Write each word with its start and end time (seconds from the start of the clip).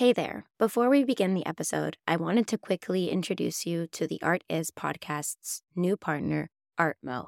Hey 0.00 0.14
there. 0.14 0.46
Before 0.58 0.88
we 0.88 1.04
begin 1.04 1.34
the 1.34 1.44
episode, 1.44 1.98
I 2.08 2.16
wanted 2.16 2.46
to 2.46 2.56
quickly 2.56 3.10
introduce 3.10 3.66
you 3.66 3.86
to 3.88 4.06
the 4.06 4.18
Art 4.22 4.42
Is 4.48 4.70
podcast's 4.70 5.60
new 5.76 5.94
partner, 5.94 6.48
Artmo. 6.78 7.26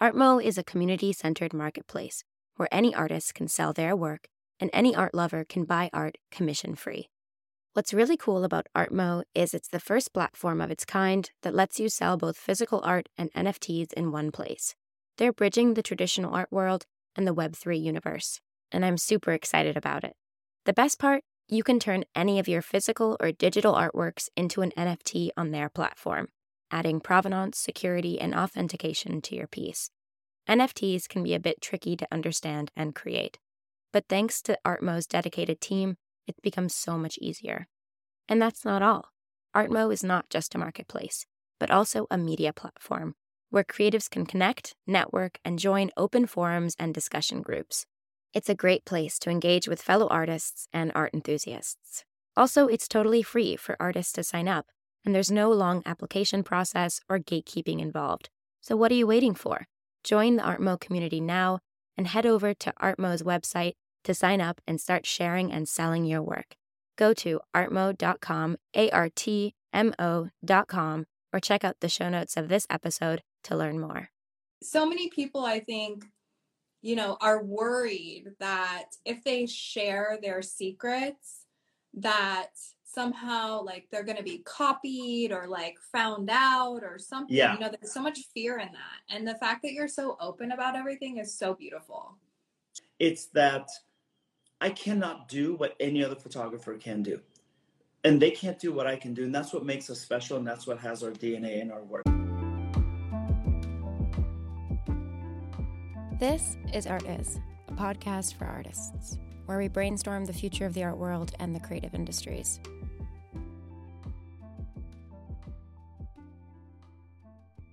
Artmo 0.00 0.42
is 0.42 0.56
a 0.56 0.64
community 0.64 1.12
centered 1.12 1.52
marketplace 1.52 2.24
where 2.56 2.70
any 2.72 2.94
artist 2.94 3.34
can 3.34 3.46
sell 3.46 3.74
their 3.74 3.94
work 3.94 4.28
and 4.58 4.70
any 4.72 4.96
art 4.96 5.14
lover 5.14 5.44
can 5.46 5.64
buy 5.64 5.90
art 5.92 6.16
commission 6.30 6.76
free. 6.76 7.10
What's 7.74 7.92
really 7.92 8.16
cool 8.16 8.42
about 8.42 8.68
Artmo 8.74 9.24
is 9.34 9.52
it's 9.52 9.68
the 9.68 9.78
first 9.78 10.14
platform 10.14 10.62
of 10.62 10.70
its 10.70 10.86
kind 10.86 11.30
that 11.42 11.54
lets 11.54 11.78
you 11.78 11.90
sell 11.90 12.16
both 12.16 12.38
physical 12.38 12.80
art 12.84 13.10
and 13.18 13.30
NFTs 13.34 13.92
in 13.92 14.12
one 14.12 14.32
place. 14.32 14.74
They're 15.18 15.30
bridging 15.30 15.74
the 15.74 15.82
traditional 15.82 16.34
art 16.34 16.50
world 16.50 16.86
and 17.14 17.26
the 17.26 17.34
Web3 17.34 17.78
universe, 17.78 18.40
and 18.70 18.82
I'm 18.82 18.96
super 18.96 19.32
excited 19.32 19.76
about 19.76 20.04
it. 20.04 20.14
The 20.64 20.72
best 20.72 20.98
part 20.98 21.22
you 21.52 21.62
can 21.62 21.78
turn 21.78 22.04
any 22.14 22.38
of 22.38 22.48
your 22.48 22.62
physical 22.62 23.16
or 23.20 23.30
digital 23.30 23.74
artworks 23.74 24.28
into 24.36 24.62
an 24.62 24.72
NFT 24.74 25.30
on 25.36 25.50
their 25.50 25.68
platform, 25.68 26.28
adding 26.70 26.98
provenance, 26.98 27.58
security, 27.58 28.18
and 28.18 28.34
authentication 28.34 29.20
to 29.20 29.36
your 29.36 29.46
piece. 29.46 29.90
NFTs 30.48 31.06
can 31.06 31.22
be 31.22 31.34
a 31.34 31.40
bit 31.40 31.60
tricky 31.60 31.94
to 31.96 32.08
understand 32.10 32.70
and 32.74 32.94
create, 32.94 33.38
but 33.92 34.06
thanks 34.08 34.40
to 34.42 34.58
Artmo's 34.66 35.06
dedicated 35.06 35.60
team, 35.60 35.96
it's 36.26 36.40
become 36.40 36.70
so 36.70 36.96
much 36.96 37.18
easier. 37.20 37.68
And 38.28 38.40
that's 38.40 38.64
not 38.64 38.80
all. 38.80 39.10
Artmo 39.54 39.92
is 39.92 40.02
not 40.02 40.30
just 40.30 40.54
a 40.54 40.58
marketplace, 40.58 41.26
but 41.60 41.70
also 41.70 42.06
a 42.10 42.16
media 42.16 42.54
platform 42.54 43.14
where 43.50 43.62
creatives 43.62 44.08
can 44.08 44.24
connect, 44.24 44.74
network, 44.86 45.38
and 45.44 45.58
join 45.58 45.90
open 45.98 46.24
forums 46.24 46.74
and 46.78 46.94
discussion 46.94 47.42
groups. 47.42 47.84
It's 48.34 48.48
a 48.48 48.54
great 48.54 48.84
place 48.86 49.18
to 49.20 49.30
engage 49.30 49.68
with 49.68 49.82
fellow 49.82 50.06
artists 50.08 50.66
and 50.72 50.90
art 50.94 51.12
enthusiasts. 51.12 52.04
Also, 52.34 52.66
it's 52.66 52.88
totally 52.88 53.22
free 53.22 53.56
for 53.56 53.76
artists 53.78 54.12
to 54.14 54.24
sign 54.24 54.48
up, 54.48 54.66
and 55.04 55.14
there's 55.14 55.30
no 55.30 55.50
long 55.50 55.82
application 55.84 56.42
process 56.42 57.00
or 57.10 57.18
gatekeeping 57.18 57.80
involved. 57.80 58.30
So, 58.62 58.74
what 58.74 58.90
are 58.90 58.94
you 58.96 59.06
waiting 59.06 59.34
for? 59.34 59.66
Join 60.02 60.36
the 60.36 60.42
Artmo 60.42 60.80
community 60.80 61.20
now 61.20 61.58
and 61.96 62.06
head 62.06 62.24
over 62.24 62.54
to 62.54 62.72
Artmo's 62.80 63.22
website 63.22 63.74
to 64.04 64.14
sign 64.14 64.40
up 64.40 64.62
and 64.66 64.80
start 64.80 65.04
sharing 65.04 65.52
and 65.52 65.68
selling 65.68 66.06
your 66.06 66.22
work. 66.22 66.56
Go 66.96 67.12
to 67.14 67.40
artmo.com, 67.54 68.56
A 68.74 68.90
R 68.90 69.08
T 69.14 69.54
M 69.72 69.94
O.com, 69.98 71.06
or 71.32 71.40
check 71.40 71.64
out 71.64 71.80
the 71.80 71.88
show 71.88 72.08
notes 72.08 72.36
of 72.36 72.48
this 72.48 72.66
episode 72.70 73.22
to 73.44 73.56
learn 73.56 73.78
more. 73.78 74.10
So 74.62 74.86
many 74.86 75.10
people, 75.10 75.44
I 75.44 75.60
think, 75.60 76.04
you 76.82 76.96
know, 76.96 77.16
are 77.20 77.42
worried 77.42 78.32
that 78.40 78.90
if 79.04 79.22
they 79.24 79.46
share 79.46 80.18
their 80.20 80.42
secrets, 80.42 81.46
that 81.94 82.50
somehow 82.84 83.62
like 83.62 83.86
they're 83.90 84.02
going 84.02 84.18
to 84.18 84.22
be 84.22 84.38
copied 84.44 85.32
or 85.32 85.46
like 85.46 85.76
found 85.92 86.28
out 86.30 86.80
or 86.82 86.98
something. 86.98 87.34
Yeah. 87.34 87.54
You 87.54 87.60
know, 87.60 87.70
there's 87.70 87.92
so 87.92 88.02
much 88.02 88.18
fear 88.34 88.58
in 88.58 88.68
that. 88.68 89.14
And 89.14 89.26
the 89.26 89.36
fact 89.36 89.62
that 89.62 89.72
you're 89.72 89.88
so 89.88 90.16
open 90.20 90.52
about 90.52 90.76
everything 90.76 91.18
is 91.18 91.32
so 91.32 91.54
beautiful. 91.54 92.16
It's 92.98 93.26
that 93.26 93.68
I 94.60 94.70
cannot 94.70 95.28
do 95.28 95.54
what 95.54 95.74
any 95.80 96.04
other 96.04 96.16
photographer 96.16 96.74
can 96.74 97.02
do. 97.02 97.20
And 98.04 98.20
they 98.20 98.32
can't 98.32 98.58
do 98.58 98.72
what 98.72 98.86
I 98.86 98.96
can 98.96 99.14
do. 99.14 99.24
And 99.24 99.34
that's 99.34 99.52
what 99.52 99.64
makes 99.64 99.88
us 99.88 100.00
special. 100.00 100.36
And 100.36 100.46
that's 100.46 100.66
what 100.66 100.78
has 100.78 101.02
our 101.02 101.12
DNA 101.12 101.60
in 101.60 101.70
our 101.70 101.84
work. 101.84 102.04
This 106.22 106.56
is 106.72 106.86
Art 106.86 107.04
Is, 107.08 107.40
a 107.66 107.72
podcast 107.72 108.34
for 108.34 108.44
artists, 108.44 109.18
where 109.46 109.58
we 109.58 109.66
brainstorm 109.66 110.24
the 110.24 110.32
future 110.32 110.64
of 110.64 110.72
the 110.72 110.84
art 110.84 110.96
world 110.96 111.32
and 111.40 111.52
the 111.52 111.58
creative 111.58 111.94
industries. 111.94 112.60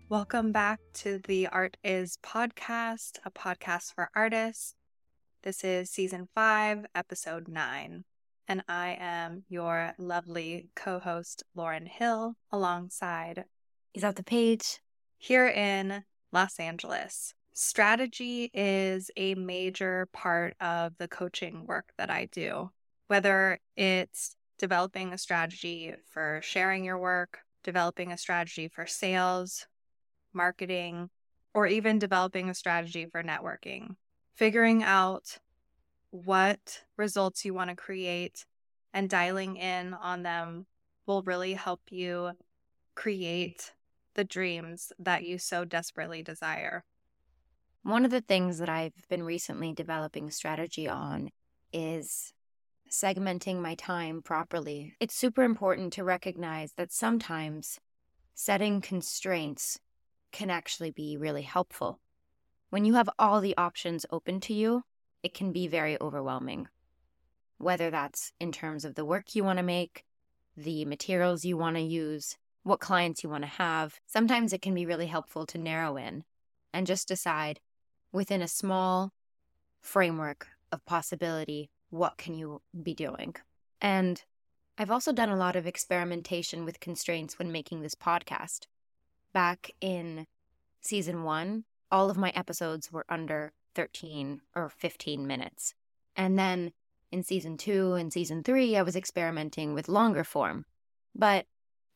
Welcome 0.09 0.51
back 0.51 0.79
to 0.95 1.19
the 1.27 1.45
Art 1.45 1.77
Is 1.83 2.17
podcast, 2.23 3.19
a 3.23 3.29
podcast 3.29 3.93
for 3.93 4.09
artists. 4.15 4.73
This 5.43 5.63
is 5.63 5.91
season 5.91 6.27
five, 6.33 6.87
episode 6.95 7.47
nine, 7.47 8.03
and 8.47 8.63
I 8.67 8.97
am 8.99 9.43
your 9.47 9.93
lovely 9.99 10.69
co 10.75 10.97
host, 10.97 11.43
Lauryn 11.55 11.87
Hill, 11.87 12.33
alongside 12.51 13.45
Isotta 13.95 14.25
Page? 14.25 14.79
Here 15.19 15.47
in 15.47 16.03
Los 16.33 16.59
Angeles. 16.59 17.35
Strategy 17.61 18.49
is 18.53 19.11
a 19.17 19.35
major 19.35 20.07
part 20.13 20.55
of 20.61 20.97
the 20.97 21.09
coaching 21.09 21.65
work 21.65 21.91
that 21.97 22.09
I 22.09 22.29
do, 22.31 22.71
whether 23.07 23.59
it's 23.75 24.37
developing 24.57 25.11
a 25.11 25.17
strategy 25.17 25.93
for 26.09 26.39
sharing 26.41 26.85
your 26.85 26.97
work, 26.97 27.39
developing 27.65 28.13
a 28.13 28.17
strategy 28.17 28.69
for 28.69 28.85
sales, 28.85 29.67
marketing, 30.31 31.09
or 31.53 31.67
even 31.67 31.99
developing 31.99 32.49
a 32.49 32.53
strategy 32.53 33.07
for 33.11 33.23
networking. 33.23 33.97
Figuring 34.35 34.81
out 34.81 35.37
what 36.11 36.83
results 36.95 37.43
you 37.43 37.53
want 37.53 37.71
to 37.71 37.75
create 37.75 38.45
and 38.93 39.09
dialing 39.09 39.57
in 39.57 39.93
on 39.95 40.23
them 40.23 40.65
will 41.05 41.23
really 41.23 41.55
help 41.55 41.81
you 41.89 42.31
create 42.95 43.73
the 44.13 44.23
dreams 44.23 44.93
that 44.97 45.25
you 45.25 45.37
so 45.37 45.65
desperately 45.65 46.23
desire. 46.23 46.85
One 47.83 48.03
of 48.05 48.11
the 48.11 48.21
things 48.21 48.59
that 48.59 48.69
I've 48.69 49.07
been 49.09 49.23
recently 49.23 49.73
developing 49.73 50.31
strategy 50.31 50.87
on 50.87 51.31
is 51.71 52.33
segmenting 52.91 53.61
my 53.61 53.75
time 53.75 54.21
properly. 54.21 54.95
It's 54.99 55.15
super 55.15 55.43
important 55.43 55.93
to 55.93 56.03
recognize 56.03 56.73
that 56.73 56.91
sometimes 56.91 57.79
setting 58.35 58.81
constraints 58.81 59.79
can 60.31 60.49
actually 60.49 60.91
be 60.91 61.15
really 61.17 61.43
helpful. 61.43 61.99
When 62.69 62.85
you 62.85 62.95
have 62.95 63.09
all 63.17 63.39
the 63.41 63.57
options 63.57 64.05
open 64.11 64.39
to 64.41 64.53
you, 64.53 64.83
it 65.23 65.33
can 65.33 65.51
be 65.51 65.67
very 65.67 65.99
overwhelming. 66.01 66.67
Whether 67.57 67.89
that's 67.89 68.33
in 68.39 68.51
terms 68.51 68.85
of 68.85 68.95
the 68.95 69.05
work 69.05 69.35
you 69.35 69.43
want 69.43 69.57
to 69.57 69.63
make, 69.63 70.03
the 70.55 70.85
materials 70.85 71.45
you 71.45 71.57
want 71.57 71.77
to 71.77 71.81
use, 71.81 72.37
what 72.63 72.79
clients 72.79 73.23
you 73.23 73.29
want 73.29 73.43
to 73.43 73.49
have, 73.49 73.99
sometimes 74.05 74.51
it 74.51 74.61
can 74.61 74.73
be 74.73 74.85
really 74.85 75.07
helpful 75.07 75.45
to 75.47 75.57
narrow 75.57 75.95
in 75.97 76.23
and 76.73 76.85
just 76.85 77.07
decide 77.07 77.59
within 78.11 78.41
a 78.41 78.47
small 78.47 79.13
framework 79.81 80.47
of 80.71 80.85
possibility, 80.85 81.69
what 81.89 82.17
can 82.17 82.33
you 82.33 82.61
be 82.83 82.93
doing? 82.93 83.35
And 83.81 84.23
I've 84.77 84.91
also 84.91 85.11
done 85.11 85.29
a 85.29 85.35
lot 85.35 85.55
of 85.55 85.67
experimentation 85.67 86.65
with 86.65 86.79
constraints 86.79 87.37
when 87.37 87.51
making 87.51 87.81
this 87.81 87.95
podcast. 87.95 88.67
Back 89.33 89.71
in 89.81 90.25
season 90.81 91.23
one, 91.23 91.65
all 91.91 92.09
of 92.09 92.17
my 92.17 92.31
episodes 92.35 92.91
were 92.91 93.05
under 93.09 93.51
13 93.75 94.41
or 94.55 94.69
15 94.69 95.27
minutes. 95.27 95.73
And 96.15 96.37
then 96.37 96.71
in 97.11 97.23
season 97.23 97.57
two 97.57 97.93
and 97.93 98.13
season 98.13 98.43
three, 98.43 98.77
I 98.77 98.81
was 98.81 98.95
experimenting 98.95 99.73
with 99.73 99.89
longer 99.89 100.23
form. 100.23 100.65
But 101.15 101.45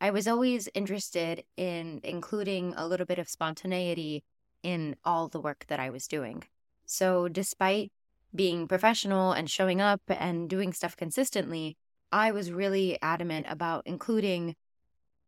I 0.00 0.10
was 0.10 0.28
always 0.28 0.68
interested 0.74 1.44
in 1.56 2.00
including 2.02 2.74
a 2.76 2.86
little 2.86 3.06
bit 3.06 3.18
of 3.18 3.28
spontaneity 3.28 4.24
in 4.64 4.96
all 5.04 5.28
the 5.28 5.40
work 5.40 5.66
that 5.68 5.78
I 5.78 5.90
was 5.90 6.08
doing. 6.08 6.42
So, 6.86 7.28
despite 7.28 7.92
being 8.34 8.66
professional 8.66 9.30
and 9.30 9.48
showing 9.48 9.80
up 9.80 10.02
and 10.08 10.50
doing 10.50 10.72
stuff 10.72 10.96
consistently, 10.96 11.76
I 12.10 12.32
was 12.32 12.50
really 12.50 12.98
adamant 13.00 13.46
about 13.48 13.86
including 13.86 14.56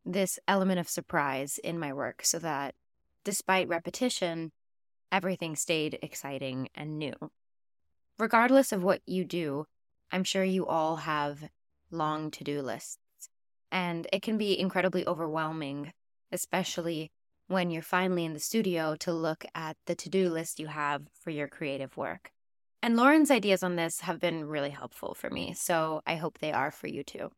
this 0.05 0.39
element 0.49 0.81
of 0.81 0.89
surprise 0.89 1.59
in 1.63 1.79
my 1.79 1.93
work 1.93 2.25
so 2.25 2.39
that 2.41 2.75
despite 3.25 3.69
repetition, 3.69 4.53
everything 5.13 5.57
stayed 5.57 5.99
exciting 6.03 6.69
and 6.75 6.99
new. 6.99 7.15
Regardless 8.19 8.73
of 8.73 8.83
what 8.83 9.03
you 9.07 9.25
do, 9.25 9.67
I'm 10.11 10.25
sure 10.25 10.45
you 10.45 10.67
all 10.67 10.97
have 10.97 11.49
long 11.91 12.31
to 12.33 12.45
do 12.45 12.63
lists, 12.63 13.29
and 13.71 14.07
it 14.13 14.23
can 14.23 14.39
be 14.39 14.59
incredibly 14.59 15.07
overwhelming, 15.07 15.93
especially 16.33 17.11
when 17.49 17.71
you're 17.71 17.83
finally 17.83 18.25
in 18.25 18.33
the 18.33 18.41
studio 18.41 18.97
to 18.97 19.13
look 19.13 19.45
at 19.55 19.77
the 19.87 19.95
to 19.95 20.09
do 20.09 20.29
list 20.29 20.59
you 20.59 20.67
have 20.67 21.03
for 21.23 21.31
your 21.31 21.49
creative 21.49 21.97
work. 21.97 22.31
And 22.83 22.97
Lauryn's 22.97 23.31
ideas 23.31 23.63
on 23.63 23.77
this 23.77 24.01
have 24.01 24.21
been 24.21 24.45
really 24.45 24.71
helpful 24.71 25.15
for 25.15 25.31
me, 25.31 25.55
so 25.55 26.03
I 26.07 26.17
hope 26.17 26.39
they 26.39 26.53
are 26.53 26.71
for 26.71 26.87
you 26.87 27.03
too. 27.03 27.31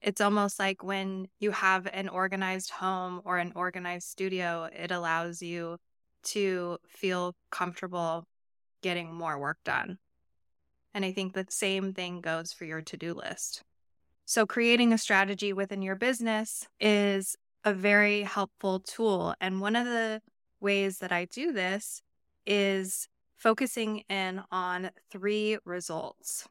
It's 0.00 0.20
almost 0.20 0.58
like 0.58 0.82
when 0.82 1.28
you 1.38 1.52
have 1.52 1.86
an 1.92 2.08
organized 2.08 2.70
home 2.70 3.20
or 3.24 3.38
an 3.38 3.52
organized 3.54 4.08
studio, 4.08 4.68
it 4.72 4.90
allows 4.90 5.40
you 5.40 5.78
to 6.24 6.78
feel 6.88 7.34
comfortable 7.50 8.26
getting 8.82 9.14
more 9.14 9.38
work 9.38 9.58
done. 9.64 9.98
And 10.92 11.04
I 11.04 11.12
think 11.12 11.32
the 11.32 11.46
same 11.48 11.94
thing 11.94 12.20
goes 12.20 12.52
for 12.52 12.64
your 12.64 12.82
to 12.82 12.96
do 12.96 13.14
list. 13.14 13.62
So, 14.24 14.46
creating 14.46 14.92
a 14.92 14.98
strategy 14.98 15.52
within 15.52 15.82
your 15.82 15.96
business 15.96 16.66
is 16.80 17.36
a 17.64 17.72
very 17.72 18.22
helpful 18.22 18.80
tool. 18.80 19.34
And 19.40 19.60
one 19.60 19.76
of 19.76 19.86
the 19.86 20.20
ways 20.60 20.98
that 20.98 21.12
I 21.12 21.26
do 21.26 21.52
this 21.52 22.02
is 22.46 23.08
focusing 23.36 24.04
in 24.08 24.42
on 24.50 24.90
three 25.10 25.58
results. 25.64 26.48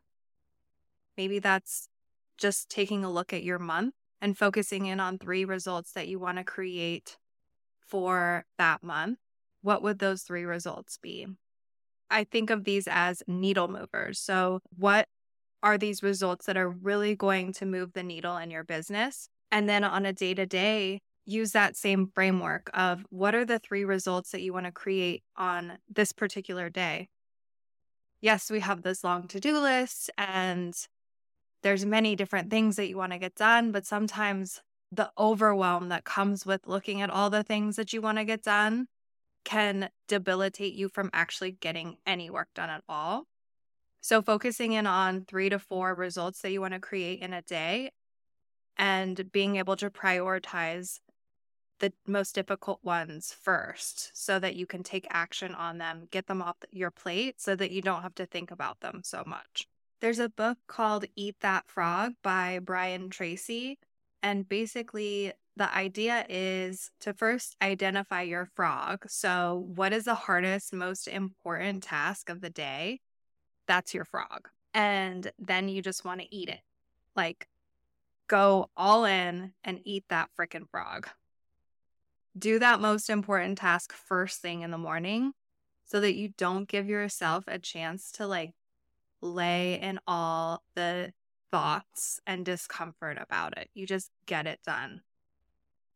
Maybe 1.17 1.39
that's 1.39 1.87
just 2.37 2.69
taking 2.69 3.03
a 3.03 3.11
look 3.11 3.33
at 3.33 3.43
your 3.43 3.59
month 3.59 3.93
and 4.21 4.37
focusing 4.37 4.85
in 4.85 4.99
on 4.99 5.17
three 5.17 5.45
results 5.45 5.93
that 5.93 6.07
you 6.07 6.19
want 6.19 6.37
to 6.37 6.43
create 6.43 7.17
for 7.79 8.45
that 8.57 8.83
month, 8.83 9.19
what 9.61 9.83
would 9.83 9.99
those 9.99 10.21
three 10.21 10.45
results 10.45 10.97
be? 10.97 11.27
I 12.09 12.23
think 12.23 12.49
of 12.49 12.63
these 12.63 12.87
as 12.89 13.23
needle 13.27 13.67
movers. 13.67 14.19
So, 14.19 14.61
what 14.77 15.07
are 15.63 15.77
these 15.77 16.01
results 16.01 16.45
that 16.45 16.57
are 16.57 16.69
really 16.69 17.15
going 17.15 17.53
to 17.53 17.65
move 17.65 17.93
the 17.93 18.03
needle 18.03 18.37
in 18.37 18.49
your 18.49 18.63
business? 18.63 19.29
And 19.51 19.67
then 19.67 19.83
on 19.83 20.05
a 20.05 20.13
day 20.13 20.33
to 20.33 20.45
day, 20.45 21.01
use 21.25 21.51
that 21.51 21.75
same 21.75 22.07
framework 22.13 22.69
of 22.73 23.05
what 23.09 23.35
are 23.35 23.45
the 23.45 23.59
three 23.59 23.85
results 23.85 24.31
that 24.31 24.41
you 24.41 24.53
want 24.53 24.65
to 24.65 24.71
create 24.71 25.23
on 25.35 25.77
this 25.89 26.11
particular 26.11 26.69
day. 26.69 27.09
Yes, 28.21 28.49
we 28.51 28.59
have 28.59 28.81
this 28.81 29.03
long 29.03 29.27
to 29.29 29.39
do 29.39 29.59
list 29.59 30.09
and 30.17 30.75
there's 31.63 31.85
many 31.85 32.15
different 32.15 32.49
things 32.49 32.75
that 32.75 32.87
you 32.87 32.97
want 32.97 33.11
to 33.11 33.19
get 33.19 33.35
done, 33.35 33.71
but 33.71 33.85
sometimes 33.85 34.61
the 34.91 35.11
overwhelm 35.17 35.89
that 35.89 36.03
comes 36.03 36.45
with 36.45 36.67
looking 36.67 37.01
at 37.01 37.09
all 37.09 37.29
the 37.29 37.43
things 37.43 37.75
that 37.75 37.93
you 37.93 38.01
want 38.01 38.17
to 38.17 38.25
get 38.25 38.43
done 38.43 38.87
can 39.43 39.89
debilitate 40.07 40.73
you 40.73 40.89
from 40.89 41.09
actually 41.13 41.51
getting 41.51 41.97
any 42.05 42.29
work 42.29 42.49
done 42.53 42.69
at 42.69 42.83
all. 42.89 43.25
So, 44.01 44.21
focusing 44.21 44.73
in 44.73 44.87
on 44.87 45.25
three 45.25 45.49
to 45.49 45.59
four 45.59 45.93
results 45.93 46.41
that 46.41 46.51
you 46.51 46.61
want 46.61 46.73
to 46.73 46.79
create 46.79 47.19
in 47.19 47.33
a 47.33 47.41
day 47.43 47.91
and 48.77 49.31
being 49.31 49.57
able 49.57 49.75
to 49.77 49.89
prioritize 49.89 50.99
the 51.79 51.91
most 52.07 52.35
difficult 52.35 52.79
ones 52.83 53.35
first 53.41 54.11
so 54.13 54.39
that 54.39 54.55
you 54.55 54.65
can 54.65 54.83
take 54.83 55.07
action 55.09 55.53
on 55.55 55.79
them, 55.79 56.07
get 56.11 56.27
them 56.27 56.41
off 56.41 56.55
your 56.71 56.91
plate 56.91 57.41
so 57.41 57.55
that 57.55 57.71
you 57.71 57.81
don't 57.81 58.03
have 58.03 58.15
to 58.15 58.25
think 58.25 58.51
about 58.51 58.79
them 58.79 59.01
so 59.03 59.23
much. 59.25 59.67
There's 59.99 60.19
a 60.19 60.29
book 60.29 60.57
called 60.67 61.05
Eat 61.15 61.35
That 61.41 61.67
Frog 61.67 62.13
by 62.23 62.59
Brian 62.59 63.09
Tracy. 63.09 63.77
And 64.23 64.47
basically, 64.47 65.33
the 65.57 65.73
idea 65.75 66.25
is 66.29 66.91
to 67.01 67.13
first 67.13 67.55
identify 67.61 68.21
your 68.21 68.47
frog. 68.55 69.05
So, 69.07 69.65
what 69.75 69.93
is 69.93 70.05
the 70.05 70.15
hardest, 70.15 70.73
most 70.73 71.07
important 71.07 71.83
task 71.83 72.29
of 72.29 72.41
the 72.41 72.49
day? 72.49 72.99
That's 73.67 73.93
your 73.93 74.05
frog. 74.05 74.49
And 74.73 75.31
then 75.37 75.69
you 75.69 75.81
just 75.81 76.05
want 76.05 76.21
to 76.21 76.35
eat 76.35 76.49
it. 76.49 76.61
Like, 77.15 77.47
go 78.31 78.69
all 78.77 79.03
in 79.03 79.51
and 79.61 79.81
eat 79.83 80.05
that 80.07 80.29
freaking 80.39 80.69
frog. 80.69 81.09
Do 82.37 82.59
that 82.59 82.79
most 82.79 83.09
important 83.09 83.57
task 83.57 83.91
first 83.91 84.41
thing 84.41 84.61
in 84.61 84.71
the 84.71 84.77
morning 84.77 85.33
so 85.83 85.99
that 85.99 86.15
you 86.15 86.29
don't 86.37 86.65
give 86.65 86.87
yourself 86.87 87.43
a 87.49 87.59
chance 87.59 88.09
to 88.13 88.25
like 88.25 88.53
lay 89.19 89.77
in 89.81 89.99
all 90.07 90.63
the 90.75 91.11
thoughts 91.51 92.21
and 92.25 92.45
discomfort 92.45 93.17
about 93.19 93.57
it. 93.57 93.69
You 93.73 93.85
just 93.85 94.09
get 94.27 94.47
it 94.47 94.61
done. 94.65 95.01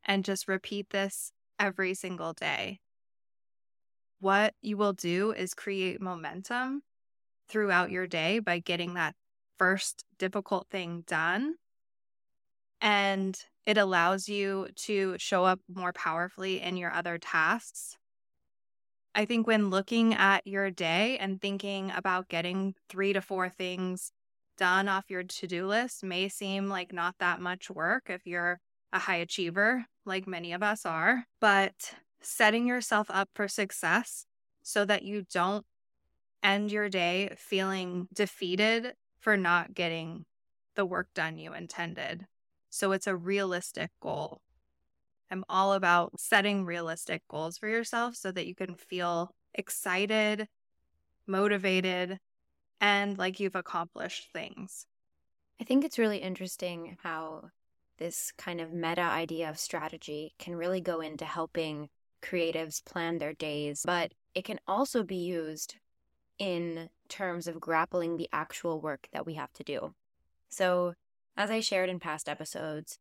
And 0.04 0.26
just 0.26 0.50
repeat 0.50 0.90
this 0.90 1.32
every 1.58 1.94
single 1.94 2.34
day. 2.34 2.82
What 4.20 4.54
you 4.62 4.76
will 4.76 4.92
do 4.92 5.32
is 5.32 5.54
create 5.54 6.02
momentum 6.02 6.84
throughout 7.48 7.92
your 7.92 8.08
day 8.08 8.40
by 8.40 8.60
getting 8.60 8.96
that 8.96 9.16
first 9.58 10.04
difficult 10.20 10.68
thing 10.70 11.06
done 11.08 11.56
and 12.81 13.38
it 13.66 13.77
allows 13.77 14.30
you 14.30 14.68
to 14.75 15.16
show 15.18 15.45
up 15.45 15.60
more 15.74 15.94
powerfully 15.94 16.62
in 16.62 16.77
your 16.77 16.92
other 16.92 17.18
tasks. 17.18 17.98
I 19.16 19.25
think 19.25 19.48
when 19.48 19.69
looking 19.69 20.13
at 20.13 20.45
your 20.45 20.69
day 20.69 21.18
and 21.18 21.42
thinking 21.42 21.92
about 21.95 22.27
getting 22.27 22.75
three 22.89 23.13
to 23.13 23.22
four 23.22 23.50
things 23.50 24.12
done 24.57 24.88
off 24.88 25.10
your 25.10 25.24
to 25.24 25.48
do 25.48 25.68
list 25.68 26.04
may 26.04 26.30
seem 26.30 26.68
like 26.68 26.94
not 26.94 27.16
that 27.19 27.39
much 27.39 27.69
work 27.69 28.10
if 28.10 28.25
you're 28.25 28.60
a 28.94 29.00
high 29.00 29.18
achiever, 29.18 29.86
like 30.06 30.27
many 30.27 30.54
of 30.54 30.63
us 30.63 30.86
are, 30.86 31.25
but 31.39 31.95
setting 32.22 32.68
yourself 32.68 33.07
up 33.10 33.30
for 33.33 33.48
success 33.48 34.25
so 34.63 34.86
that 34.86 35.04
you 35.04 35.25
don't 35.31 35.66
end 36.44 36.72
your 36.72 36.89
day 36.89 37.31
feeling 37.38 38.07
defeated 38.13 38.94
for 39.19 39.38
not 39.38 39.74
getting 39.74 40.25
the 40.75 40.86
work 40.86 41.07
done 41.13 41.38
you 41.38 41.54
intended. 41.54 42.25
So 42.75 42.92
it's 42.92 43.07
a 43.07 43.16
realistic 43.16 43.89
goal. 44.01 44.42
I'm 45.31 45.45
all 45.48 45.72
about 45.72 46.19
setting 46.19 46.66
realistic 46.66 47.22
goals 47.30 47.57
for 47.57 47.69
yourself 47.69 48.16
so 48.18 48.33
that 48.33 48.48
you 48.48 48.54
can 48.54 48.75
feel 48.75 49.33
excited, 49.54 50.50
motivated, 51.25 52.19
and 52.81 53.18
like 53.18 53.39
you've 53.39 53.56
accomplished 53.56 54.27
things. 54.33 54.88
I 55.62 55.63
think 55.63 55.86
it's 55.86 55.98
really 55.98 56.18
interesting 56.18 56.98
how 57.01 57.45
this 57.98 58.33
kind 58.38 58.60
of 58.60 58.74
meta 58.74 59.04
idea 59.04 59.50
of 59.50 59.57
strategy 59.57 60.33
can 60.38 60.54
really 60.54 60.81
go 60.81 61.00
into 61.00 61.24
helping 61.24 61.88
creatives 62.22 62.83
plan 62.83 63.19
their 63.19 63.33
days, 63.33 63.83
but 63.86 64.12
it 64.33 64.44
can 64.44 64.60
also 64.68 65.01
be 65.01 65.16
used 65.16 65.77
in 66.39 66.89
terms 67.07 67.48
of 67.48 67.62
grappling 67.62 68.18
the 68.18 68.27
actual 68.33 68.81
work 68.81 69.07
that 69.13 69.25
we 69.25 69.36
have 69.36 69.54
to 69.54 69.63
do. 69.63 69.94
So, 70.50 70.95
as 71.38 71.52
I 71.52 71.60
shared 71.60 71.90
in 71.90 72.00
past 72.00 72.30
episodes, 72.30 72.98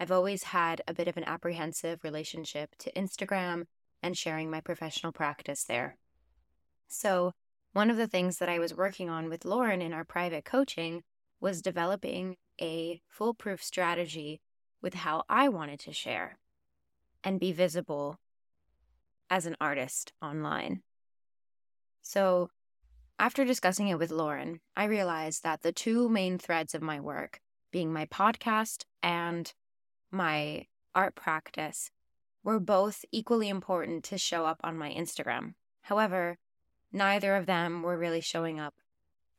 I've 0.00 0.10
always 0.10 0.44
had 0.44 0.80
a 0.88 0.94
bit 0.94 1.08
of 1.08 1.16
an 1.16 1.24
apprehensive 1.24 2.02
relationship 2.02 2.74
to 2.78 2.92
Instagram 2.92 3.64
and 4.02 4.16
sharing 4.16 4.50
my 4.50 4.60
professional 4.60 5.12
practice 5.12 5.64
there. 5.64 5.96
So, 6.88 7.32
one 7.72 7.90
of 7.90 7.96
the 7.96 8.06
things 8.06 8.38
that 8.38 8.48
I 8.48 8.58
was 8.58 8.74
working 8.74 9.10
on 9.10 9.28
with 9.28 9.42
Lauryn 9.42 9.82
in 9.82 9.92
our 9.92 10.04
private 10.04 10.44
coaching 10.44 11.02
was 11.40 11.60
developing 11.60 12.36
a 12.60 13.02
foolproof 13.08 13.62
strategy 13.62 14.40
with 14.80 14.94
how 14.94 15.24
I 15.28 15.48
wanted 15.48 15.80
to 15.80 15.92
share 15.92 16.38
and 17.24 17.40
be 17.40 17.52
visible 17.52 18.18
as 19.28 19.44
an 19.44 19.56
artist 19.60 20.12
online. 20.22 20.82
So, 22.00 22.50
after 23.18 23.44
discussing 23.44 23.88
it 23.88 23.98
with 23.98 24.10
Lauryn, 24.10 24.60
I 24.76 24.84
realized 24.84 25.42
that 25.42 25.62
the 25.62 25.72
two 25.72 26.08
main 26.08 26.38
threads 26.38 26.74
of 26.74 26.82
my 26.82 27.00
work 27.00 27.40
being 27.74 27.92
my 27.92 28.06
podcast 28.06 28.84
and 29.02 29.52
my 30.12 30.64
art 30.94 31.16
practice 31.16 31.90
were 32.44 32.60
both 32.60 33.04
equally 33.10 33.48
important 33.48 34.04
to 34.04 34.16
show 34.16 34.46
up 34.46 34.60
on 34.62 34.78
my 34.78 34.92
Instagram. 34.92 35.54
However, 35.80 36.38
neither 36.92 37.34
of 37.34 37.46
them 37.46 37.82
were 37.82 37.98
really 37.98 38.20
showing 38.20 38.60
up 38.60 38.74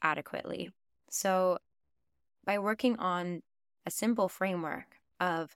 adequately. 0.01 0.69
So, 1.09 1.59
by 2.43 2.59
working 2.59 2.99
on 2.99 3.41
a 3.85 3.89
simple 3.89 4.27
framework 4.27 4.97
of 5.17 5.55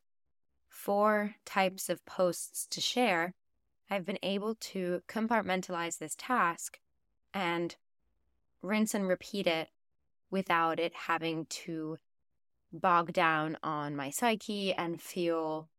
four 0.69 1.35
types 1.43 1.89
of 1.89 2.05
posts 2.05 2.65
to 2.67 2.79
share, 2.79 3.33
I've 3.89 4.05
been 4.05 4.19
able 4.23 4.55
to 4.55 5.01
compartmentalize 5.09 5.97
this 5.97 6.15
task 6.17 6.79
and 7.33 7.75
rinse 8.61 8.93
and 8.93 9.05
repeat 9.05 9.47
it 9.47 9.67
without 10.31 10.79
it 10.79 10.93
having 10.93 11.45
to 11.65 11.97
bog 12.71 13.13
down 13.13 13.57
on 13.63 13.95
my 13.95 14.09
psyche 14.09 14.73
and 14.73 15.01
feel 15.01 15.69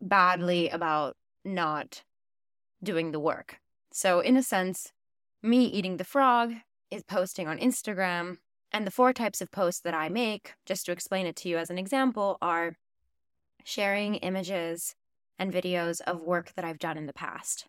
badly 0.00 0.68
about 0.68 1.16
not 1.44 2.02
doing 2.82 3.12
the 3.12 3.20
work. 3.20 3.58
So, 3.92 4.20
in 4.20 4.36
a 4.36 4.42
sense, 4.42 4.92
me 5.42 5.64
eating 5.64 5.96
the 5.96 6.04
frog 6.04 6.52
is 6.90 7.02
posting 7.02 7.48
on 7.48 7.58
Instagram. 7.58 8.38
And 8.72 8.86
the 8.86 8.90
four 8.90 9.12
types 9.12 9.40
of 9.40 9.50
posts 9.50 9.80
that 9.82 9.94
I 9.94 10.08
make, 10.08 10.54
just 10.66 10.86
to 10.86 10.92
explain 10.92 11.26
it 11.26 11.36
to 11.36 11.48
you 11.48 11.56
as 11.56 11.70
an 11.70 11.78
example, 11.78 12.36
are 12.42 12.76
sharing 13.64 14.16
images 14.16 14.94
and 15.38 15.52
videos 15.52 16.00
of 16.02 16.22
work 16.22 16.52
that 16.54 16.64
I've 16.64 16.78
done 16.78 16.98
in 16.98 17.06
the 17.06 17.12
past. 17.12 17.66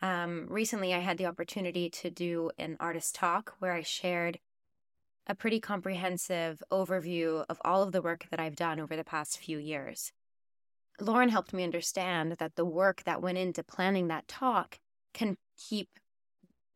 Um, 0.00 0.46
recently, 0.48 0.94
I 0.94 0.98
had 0.98 1.18
the 1.18 1.26
opportunity 1.26 1.90
to 1.90 2.10
do 2.10 2.50
an 2.58 2.76
artist 2.80 3.14
talk 3.14 3.54
where 3.58 3.72
I 3.72 3.82
shared 3.82 4.38
a 5.26 5.34
pretty 5.34 5.60
comprehensive 5.60 6.62
overview 6.70 7.44
of 7.48 7.60
all 7.64 7.82
of 7.82 7.92
the 7.92 8.02
work 8.02 8.26
that 8.30 8.40
I've 8.40 8.56
done 8.56 8.78
over 8.78 8.96
the 8.96 9.04
past 9.04 9.38
few 9.38 9.58
years. 9.58 10.12
Lauryn 11.00 11.30
helped 11.30 11.52
me 11.52 11.64
understand 11.64 12.32
that 12.38 12.56
the 12.56 12.64
work 12.64 13.02
that 13.04 13.22
went 13.22 13.38
into 13.38 13.64
planning 13.64 14.08
that 14.08 14.28
talk 14.28 14.78
can 15.12 15.36
keep 15.56 15.88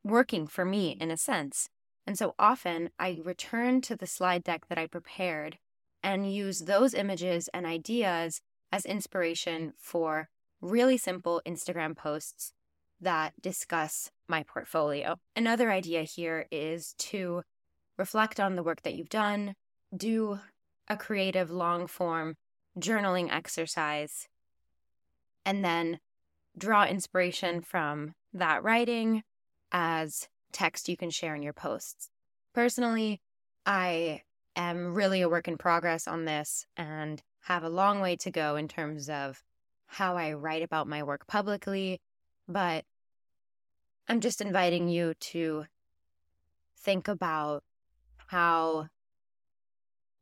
working 0.03 0.47
for 0.47 0.65
me 0.65 0.97
in 1.01 1.11
a 1.11 1.17
sense. 1.17 1.69
And 2.07 2.19
so 2.19 2.35
often 2.39 2.91
I 2.99 3.21
return 3.23 3.81
to 3.83 3.97
the 3.97 4.07
slide 4.07 4.43
deck 4.43 4.69
that 4.69 4.79
I 4.79 4.87
prepared 4.87 5.59
and 6.03 6.33
use 6.33 6.61
those 6.61 6.95
images 6.95 7.49
and 7.53 7.67
ideas 7.67 8.41
as 8.73 8.87
inspiration 8.87 9.75
for 9.77 10.29
really 10.61 10.97
simple 10.97 11.43
Instagram 11.47 11.97
posts 11.97 12.53
that 13.01 13.35
discuss 13.41 14.11
my 14.27 14.43
portfolio. 14.43 15.17
Another 15.37 15.71
idea 15.71 16.03
here 16.03 16.47
is 16.51 16.95
to 16.99 17.43
reflect 17.99 18.41
on 18.41 18.57
the 18.57 18.63
work 18.63 18.83
that 18.83 18.95
you've 18.95 19.09
done, 19.09 19.55
do 19.95 20.39
a 20.89 20.97
creative 20.97 21.51
long 21.51 21.87
form 21.87 22.37
journaling 22.79 23.31
exercise, 23.31 24.29
and 25.45 25.65
then 25.65 25.99
draw 26.57 26.85
inspiration 26.85 27.61
from 27.61 28.15
that 28.33 28.63
writing 28.63 29.23
as 29.73 30.29
text 30.53 30.89
you 30.89 30.97
can 30.97 31.11
share 31.11 31.35
in 31.35 31.43
your 31.43 31.53
posts. 31.53 32.09
Personally, 32.55 33.21
I 33.67 34.23
am 34.57 34.95
really 34.95 35.21
a 35.23 35.29
work 35.29 35.49
in 35.49 35.59
progress 35.59 36.09
on 36.09 36.25
this 36.25 36.67
and 36.77 37.23
have 37.43 37.65
a 37.65 37.69
long 37.69 38.01
way 38.01 38.17
to 38.17 38.31
go 38.31 38.57
in 38.57 38.69
terms 38.69 39.09
of 39.09 39.43
how 39.87 40.17
I 40.17 40.33
write 40.33 40.63
about 40.63 40.87
my 40.87 41.03
work 41.03 41.27
publicly. 41.27 42.01
But 42.47 42.85
I'm 44.09 44.21
just 44.21 44.41
inviting 44.41 44.89
you 44.89 45.15
to 45.15 45.67
think 46.79 47.09
about 47.09 47.63
how 48.29 48.89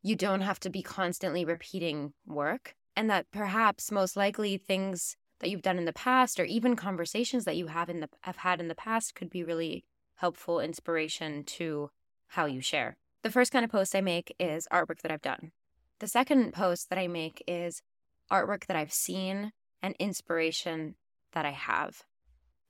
you 0.02 0.16
don't 0.16 0.40
have 0.40 0.60
to 0.60 0.70
be 0.70 0.82
constantly 0.82 1.44
repeating 1.44 2.12
work, 2.26 2.74
and 2.96 3.10
that 3.10 3.30
perhaps 3.30 3.90
most 3.90 4.16
likely 4.16 4.56
things 4.56 5.16
that 5.40 5.50
you've 5.50 5.62
done 5.62 5.78
in 5.78 5.84
the 5.84 5.92
past 5.92 6.40
or 6.40 6.44
even 6.44 6.76
conversations 6.76 7.44
that 7.44 7.56
you 7.56 7.66
have 7.66 7.90
in 7.90 8.00
the 8.00 8.08
have 8.22 8.38
had 8.38 8.60
in 8.60 8.68
the 8.68 8.74
past 8.74 9.14
could 9.14 9.28
be 9.28 9.44
really 9.44 9.84
helpful 10.16 10.60
inspiration 10.60 11.44
to 11.44 11.90
how 12.28 12.46
you 12.46 12.60
share. 12.60 12.96
The 13.22 13.30
first 13.30 13.52
kind 13.52 13.64
of 13.64 13.70
post 13.70 13.94
I 13.94 14.00
make 14.00 14.34
is 14.38 14.68
artwork 14.72 15.00
that 15.02 15.10
I've 15.10 15.22
done. 15.22 15.52
The 15.98 16.08
second 16.08 16.52
post 16.52 16.88
that 16.90 16.98
I 16.98 17.08
make 17.08 17.42
is 17.46 17.82
artwork 18.30 18.66
that 18.66 18.76
I've 18.76 18.92
seen 18.92 19.52
and 19.82 19.94
inspiration 19.98 20.94
that 21.32 21.44
I 21.44 21.50
have. 21.50 22.02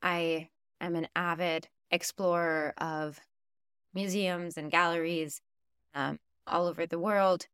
I 0.01 0.49
am 0.81 0.95
an 0.95 1.07
avid 1.15 1.67
explorer 1.91 2.73
of 2.77 3.19
museums 3.93 4.57
and 4.57 4.71
galleries, 4.71 5.41
um, 5.93 6.19
all 6.45 6.67
over 6.67 6.85
the 6.85 6.99
world. 6.99 7.47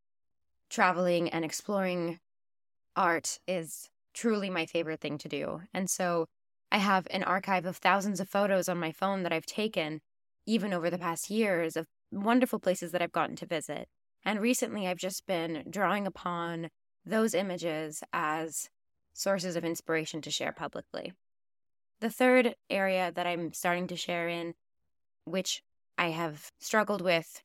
Traveling 0.70 1.30
and 1.30 1.46
exploring 1.46 2.20
art 2.96 3.40
is 3.48 3.90
truly 4.13 4.50
my 4.50 4.66
favorite 4.66 5.02
thing 5.02 5.18
to 5.20 5.30
do. 5.30 5.62
And 5.74 5.90
so 5.90 6.28
I 6.72 6.78
have 6.78 7.08
an 7.12 7.24
archive 7.24 7.66
of 7.66 7.78
thousands 7.78 8.20
of 8.20 8.30
photos 8.30 8.68
on 8.68 8.80
my 8.80 8.92
phone 8.92 9.24
that 9.24 9.34
I've 9.34 9.46
taken, 9.46 10.02
even 10.46 10.74
over 10.74 10.90
the 10.90 10.98
past 10.98 11.30
years, 11.30 11.75
of 11.75 11.88
wonderful 12.12 12.60
places 12.60 12.92
that 12.92 13.02
I've 13.02 13.12
gotten 13.12 13.36
to 13.38 13.46
visit. 13.46 13.88
And 14.25 14.40
recently 14.40 14.88
I've 14.88 14.98
just 14.98 15.25
been 15.25 15.66
drawing 15.70 16.08
upon 16.08 16.70
those 17.06 17.34
images 17.34 18.04
as 18.13 18.70
sources 19.13 19.56
of 19.56 19.66
inspiration 19.66 20.22
to 20.22 20.32
share 20.32 20.52
publicly. 20.52 21.13
The 22.00 22.10
third 22.10 22.56
area 22.70 23.12
that 23.13 23.28
I'm 23.28 23.54
starting 23.54 23.88
to 23.88 23.96
share 23.96 24.28
in, 24.28 24.56
which 25.25 25.63
I 25.98 26.10
have 26.10 26.52
struggled 26.60 27.02
with 27.02 27.42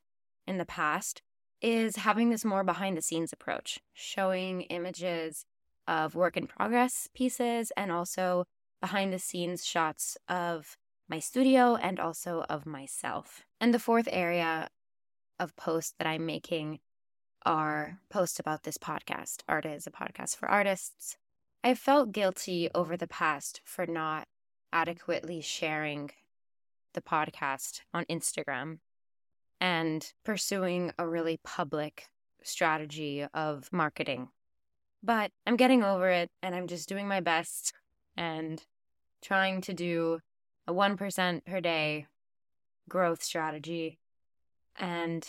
in 0.47 0.57
the 0.57 0.65
past, 0.65 1.21
is 1.61 1.97
having 1.97 2.29
this 2.29 2.45
more 2.45 2.63
behind 2.63 2.97
the 2.97 3.01
scenes 3.01 3.33
approach, 3.33 3.79
showing 3.93 4.61
images 4.63 5.45
of 5.87 6.15
work 6.15 6.37
in 6.37 6.47
progress 6.47 7.07
pieces 7.13 7.71
and 7.75 7.91
also 7.91 8.45
behind 8.81 9.11
the 9.11 9.19
scenes 9.19 9.65
shots 9.65 10.17
of 10.27 10.77
my 11.09 11.19
studio 11.19 11.75
and 11.75 11.99
also 11.99 12.45
of 12.49 12.65
myself. 12.65 13.43
And 13.59 13.73
the 13.73 13.79
fourth 13.79 14.07
area 14.11 14.69
of 15.39 15.55
posts 15.55 15.93
that 15.97 16.07
I'm 16.07 16.25
making 16.25 16.79
are 17.45 17.99
posts 18.09 18.39
about 18.39 18.63
this 18.63 18.77
podcast. 18.77 19.41
Art 19.47 19.65
is 19.65 19.87
a 19.87 19.91
podcast 19.91 20.35
for 20.37 20.47
artists. 20.47 21.17
I 21.63 21.73
felt 21.73 22.11
guilty 22.11 22.69
over 22.73 22.95
the 22.95 23.07
past 23.07 23.61
for 23.63 23.85
not 23.85 24.27
adequately 24.71 25.41
sharing 25.41 26.11
the 26.93 27.01
podcast 27.01 27.81
on 27.93 28.05
Instagram 28.05 28.79
and 29.59 30.13
pursuing 30.23 30.91
a 30.97 31.07
really 31.07 31.39
public 31.43 32.07
strategy 32.43 33.25
of 33.33 33.71
marketing. 33.71 34.29
But 35.03 35.31
I'm 35.45 35.55
getting 35.55 35.83
over 35.83 36.09
it 36.09 36.29
and 36.41 36.55
I'm 36.55 36.67
just 36.67 36.89
doing 36.89 37.07
my 37.07 37.19
best 37.19 37.73
and 38.17 38.61
trying 39.21 39.61
to 39.61 39.73
do 39.73 40.19
a 40.67 40.73
1% 40.73 41.45
per 41.45 41.61
day 41.61 42.07
growth 42.87 43.23
strategy 43.23 43.99
and 44.77 45.27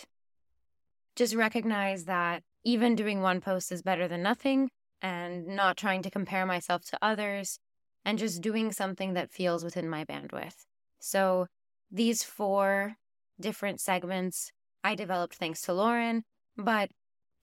just 1.15 1.35
recognize 1.35 2.05
that 2.05 2.43
even 2.63 2.95
doing 2.95 3.21
one 3.21 3.41
post 3.41 3.71
is 3.71 3.81
better 3.81 4.07
than 4.07 4.23
nothing 4.23 4.69
and 5.01 5.47
not 5.47 5.77
trying 5.77 6.01
to 6.03 6.11
compare 6.11 6.45
myself 6.45 6.83
to 6.85 6.97
others 7.01 7.59
and 8.05 8.17
just 8.17 8.41
doing 8.41 8.71
something 8.71 9.13
that 9.13 9.31
feels 9.31 9.63
within 9.63 9.89
my 9.89 10.05
bandwidth. 10.05 10.65
So 11.01 11.47
these 11.91 12.23
four 12.23 12.95
different 13.39 13.81
segments 13.81 14.51
I 14.83 14.95
developed 14.95 15.35
thanks 15.35 15.61
to 15.63 15.71
Lauryn. 15.71 16.23
But 16.55 16.91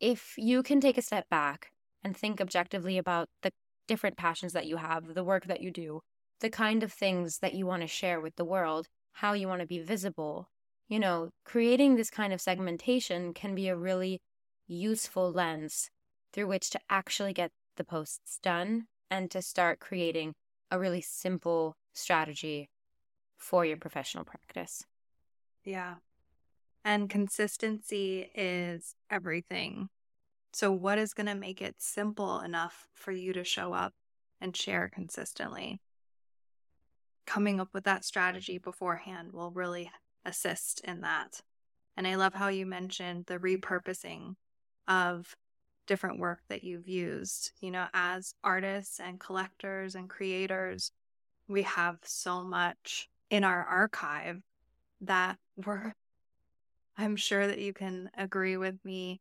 if 0.00 0.34
you 0.36 0.62
can 0.62 0.80
take 0.80 0.96
a 0.96 1.02
step 1.02 1.28
back 1.28 1.72
and 2.02 2.16
think 2.16 2.40
objectively 2.40 2.98
about 2.98 3.28
the 3.42 3.52
different 3.86 4.16
passions 4.16 4.52
that 4.52 4.66
you 4.66 4.76
have, 4.76 5.14
the 5.14 5.24
work 5.24 5.46
that 5.46 5.60
you 5.60 5.70
do, 5.70 6.00
the 6.40 6.50
kind 6.50 6.82
of 6.82 6.92
things 6.92 7.38
that 7.38 7.54
you 7.54 7.66
want 7.66 7.82
to 7.82 7.88
share 7.88 8.20
with 8.20 8.36
the 8.36 8.44
world, 8.44 8.86
how 9.12 9.32
you 9.32 9.48
want 9.48 9.60
to 9.60 9.66
be 9.66 9.80
visible, 9.80 10.48
you 10.88 10.98
know, 10.98 11.30
creating 11.44 11.96
this 11.96 12.10
kind 12.10 12.32
of 12.32 12.40
segmentation 12.40 13.34
can 13.34 13.54
be 13.54 13.68
a 13.68 13.76
really 13.76 14.20
useful 14.66 15.32
lens 15.32 15.90
through 16.32 16.46
which 16.46 16.70
to 16.70 16.80
actually 16.88 17.32
get 17.32 17.50
the 17.76 17.84
posts 17.84 18.38
done 18.42 18.86
and 19.10 19.30
to 19.30 19.42
start 19.42 19.80
creating 19.80 20.34
a 20.70 20.78
really 20.78 21.00
simple 21.00 21.76
strategy 21.92 22.68
for 23.38 23.64
your 23.64 23.76
professional 23.76 24.24
practice. 24.24 24.84
Yeah. 25.64 25.94
And 26.84 27.08
consistency 27.08 28.30
is 28.34 28.94
everything. 29.10 29.88
So, 30.52 30.72
what 30.72 30.98
is 30.98 31.14
going 31.14 31.26
to 31.26 31.34
make 31.34 31.62
it 31.62 31.76
simple 31.78 32.40
enough 32.40 32.88
for 32.94 33.12
you 33.12 33.32
to 33.34 33.44
show 33.44 33.72
up 33.72 33.94
and 34.40 34.56
share 34.56 34.90
consistently? 34.92 35.80
Coming 37.26 37.60
up 37.60 37.68
with 37.72 37.84
that 37.84 38.04
strategy 38.04 38.58
beforehand 38.58 39.32
will 39.32 39.50
really 39.50 39.90
assist 40.24 40.80
in 40.80 41.02
that. 41.02 41.42
And 41.96 42.06
I 42.06 42.14
love 42.14 42.34
how 42.34 42.48
you 42.48 42.64
mentioned 42.64 43.26
the 43.26 43.38
repurposing 43.38 44.36
of 44.86 45.36
different 45.86 46.18
work 46.18 46.40
that 46.48 46.64
you've 46.64 46.88
used. 46.88 47.52
You 47.60 47.72
know, 47.72 47.86
as 47.92 48.34
artists 48.42 49.00
and 49.00 49.20
collectors 49.20 49.94
and 49.94 50.08
creators, 50.08 50.92
we 51.48 51.62
have 51.62 51.98
so 52.04 52.42
much 52.44 53.08
in 53.30 53.44
our 53.44 53.64
archive 53.64 54.40
that 55.02 55.38
we're, 55.56 55.94
I'm 56.96 57.16
sure 57.16 57.46
that 57.46 57.58
you 57.58 57.72
can 57.72 58.10
agree 58.16 58.56
with 58.56 58.84
me 58.84 59.20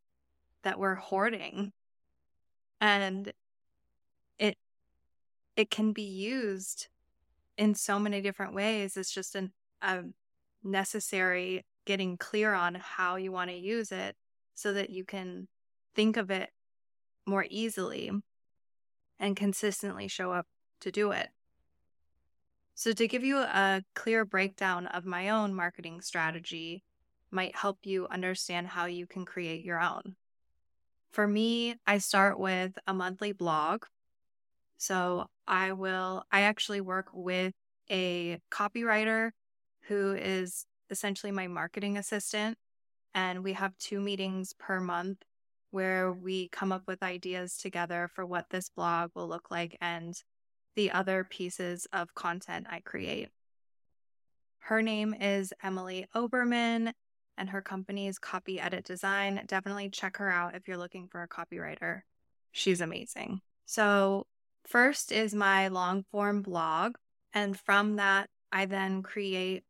that 0.64 0.80
we're 0.80 0.96
hoarding. 0.96 1.72
And 2.80 3.32
it, 4.40 4.58
it 5.56 5.70
can 5.70 5.94
be 5.94 6.04
used 6.04 6.88
in 7.58 7.74
so 7.76 8.00
many 8.00 8.22
different 8.22 8.54
ways. 8.54 8.98
It's 8.98 9.14
just 9.14 9.36
an, 9.36 9.52
a 9.82 10.04
necessary 10.64 11.66
getting 11.86 12.18
clear 12.18 12.54
on 12.54 12.76
how 12.76 13.16
you 13.16 13.32
want 13.32 13.50
to 13.50 13.56
use 13.56 13.92
it 13.92 14.16
so 14.54 14.74
that 14.74 14.90
you 14.90 15.06
can 15.06 15.48
think 15.96 16.18
of 16.18 16.30
it 16.30 16.50
more 17.26 17.46
easily 17.50 18.12
and 19.20 19.36
consistently 19.36 20.08
show 20.08 20.32
up 20.32 20.46
to 20.82 20.92
do 20.92 21.12
it. 21.12 21.30
So, 22.80 22.94
to 22.94 23.08
give 23.08 23.24
you 23.24 23.40
a 23.40 23.82
clear 23.96 24.24
breakdown 24.24 24.86
of 24.86 25.04
my 25.04 25.30
own 25.30 25.52
marketing 25.56 26.02
strategy, 26.02 26.84
might 27.32 27.56
help 27.56 27.80
you 27.88 28.08
understand 28.08 28.68
how 28.68 28.86
you 28.86 29.08
can 29.08 29.26
create 29.26 29.66
your 29.66 29.82
own. 29.82 30.16
For 31.10 31.28
me, 31.28 31.78
I 31.88 31.98
start 31.98 32.40
with 32.40 32.78
a 32.86 32.94
monthly 32.94 33.32
blog. 33.32 33.86
So, 34.78 35.26
I 35.48 35.72
will, 35.72 36.24
I 36.32 36.42
actually 36.42 36.82
work 36.82 37.08
with 37.14 37.56
a 37.90 38.40
copywriter 38.52 39.32
who 39.88 40.14
is 40.14 40.68
essentially 40.92 41.32
my 41.32 41.48
marketing 41.48 41.98
assistant. 41.98 42.60
And 43.16 43.44
we 43.44 43.54
have 43.54 43.76
two 43.80 44.00
meetings 44.00 44.54
per 44.54 44.80
month 44.80 45.24
where 45.72 46.14
we 46.14 46.50
come 46.50 46.72
up 46.72 46.84
with 46.86 47.02
ideas 47.02 47.58
together 47.58 48.08
for 48.14 48.24
what 48.24 48.52
this 48.52 48.70
blog 48.70 49.10
will 49.16 49.28
look 49.28 49.50
like 49.50 49.76
and 49.82 50.14
the 50.78 50.92
other 50.92 51.24
pieces 51.24 51.88
of 51.92 52.14
content 52.14 52.68
I 52.70 52.80
create. 52.80 53.30
Her 54.60 54.84
name 54.84 55.16
is 55.20 55.52
Emily 55.64 56.06
Oberman, 56.16 56.94
and 57.36 57.50
her 57.50 57.64
company 57.64 58.08
is 58.08 58.20
Copy 58.20 58.60
Edit 58.60 58.86
Design. 58.86 59.42
Definitely 59.48 59.90
check 59.90 60.18
her 60.18 60.30
out 60.30 60.54
if 60.54 60.68
you're 60.68 60.78
looking 60.78 61.08
for 61.08 61.24
a 61.24 61.28
copywriter. 61.28 62.02
She's 62.52 62.80
amazing. 62.80 63.42
So, 63.66 64.28
first 64.68 65.12
is 65.12 65.34
my 65.34 65.68
long 65.70 66.06
form 66.12 66.44
blog. 66.44 66.98
And 67.34 67.60
from 67.60 67.96
that, 67.96 68.30
I 68.52 68.66
then 68.66 69.02
create 69.02 69.64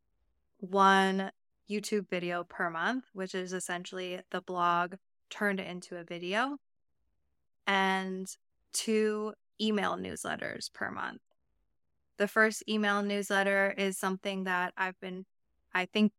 one 0.59 1.31
YouTube 1.69 2.09
video 2.09 2.43
per 2.43 2.69
month, 2.69 3.05
which 3.13 3.33
is 3.33 3.53
essentially 3.53 4.19
the 4.31 4.41
blog 4.41 4.95
turned 5.29 5.61
into 5.61 5.95
a 5.95 6.03
video, 6.03 6.57
and 7.65 8.27
two 8.73 9.33
email 9.61 9.95
newsletters 9.95 10.71
per 10.73 10.91
month. 10.91 11.21
The 12.17 12.27
first 12.27 12.63
email 12.67 13.03
newsletter 13.03 13.73
is 13.77 13.97
something 13.97 14.45
that 14.45 14.73
I've 14.77 14.99
been, 14.99 15.25
I 15.73 15.85
think 15.85 16.11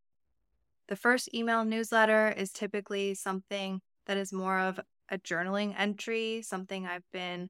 the 0.87 0.95
first 0.95 1.33
email 1.33 1.65
newsletter 1.65 2.29
is 2.29 2.51
typically 2.51 3.13
something 3.13 3.81
that 4.05 4.17
is 4.17 4.33
more 4.33 4.59
of 4.59 4.79
a 5.09 5.17
journaling 5.17 5.75
entry, 5.77 6.41
something 6.41 6.87
I've 6.87 7.09
been 7.11 7.49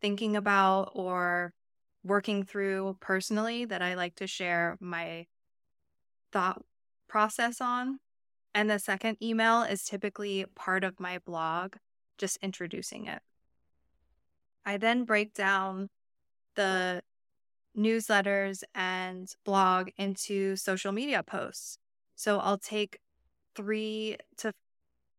thinking 0.00 0.36
about 0.36 0.90
or 0.94 1.52
working 2.02 2.44
through 2.44 2.96
personally 3.00 3.64
that 3.64 3.82
I 3.82 3.94
like 3.94 4.16
to 4.16 4.26
share 4.26 4.76
my 4.80 5.26
thought 6.32 6.62
process 7.08 7.60
on. 7.60 8.00
And 8.54 8.70
the 8.70 8.78
second 8.78 9.18
email 9.22 9.62
is 9.62 9.84
typically 9.84 10.44
part 10.54 10.84
of 10.84 11.00
my 11.00 11.18
blog, 11.18 11.76
just 12.18 12.38
introducing 12.42 13.06
it. 13.06 13.20
I 14.66 14.76
then 14.76 15.04
break 15.04 15.34
down 15.34 15.88
the 16.54 17.02
newsletters 17.76 18.62
and 18.74 19.32
blog 19.44 19.90
into 19.96 20.56
social 20.56 20.92
media 20.92 21.22
posts. 21.22 21.78
So 22.14 22.38
I'll 22.38 22.58
take 22.58 22.98
three 23.54 24.16
to, 24.38 24.52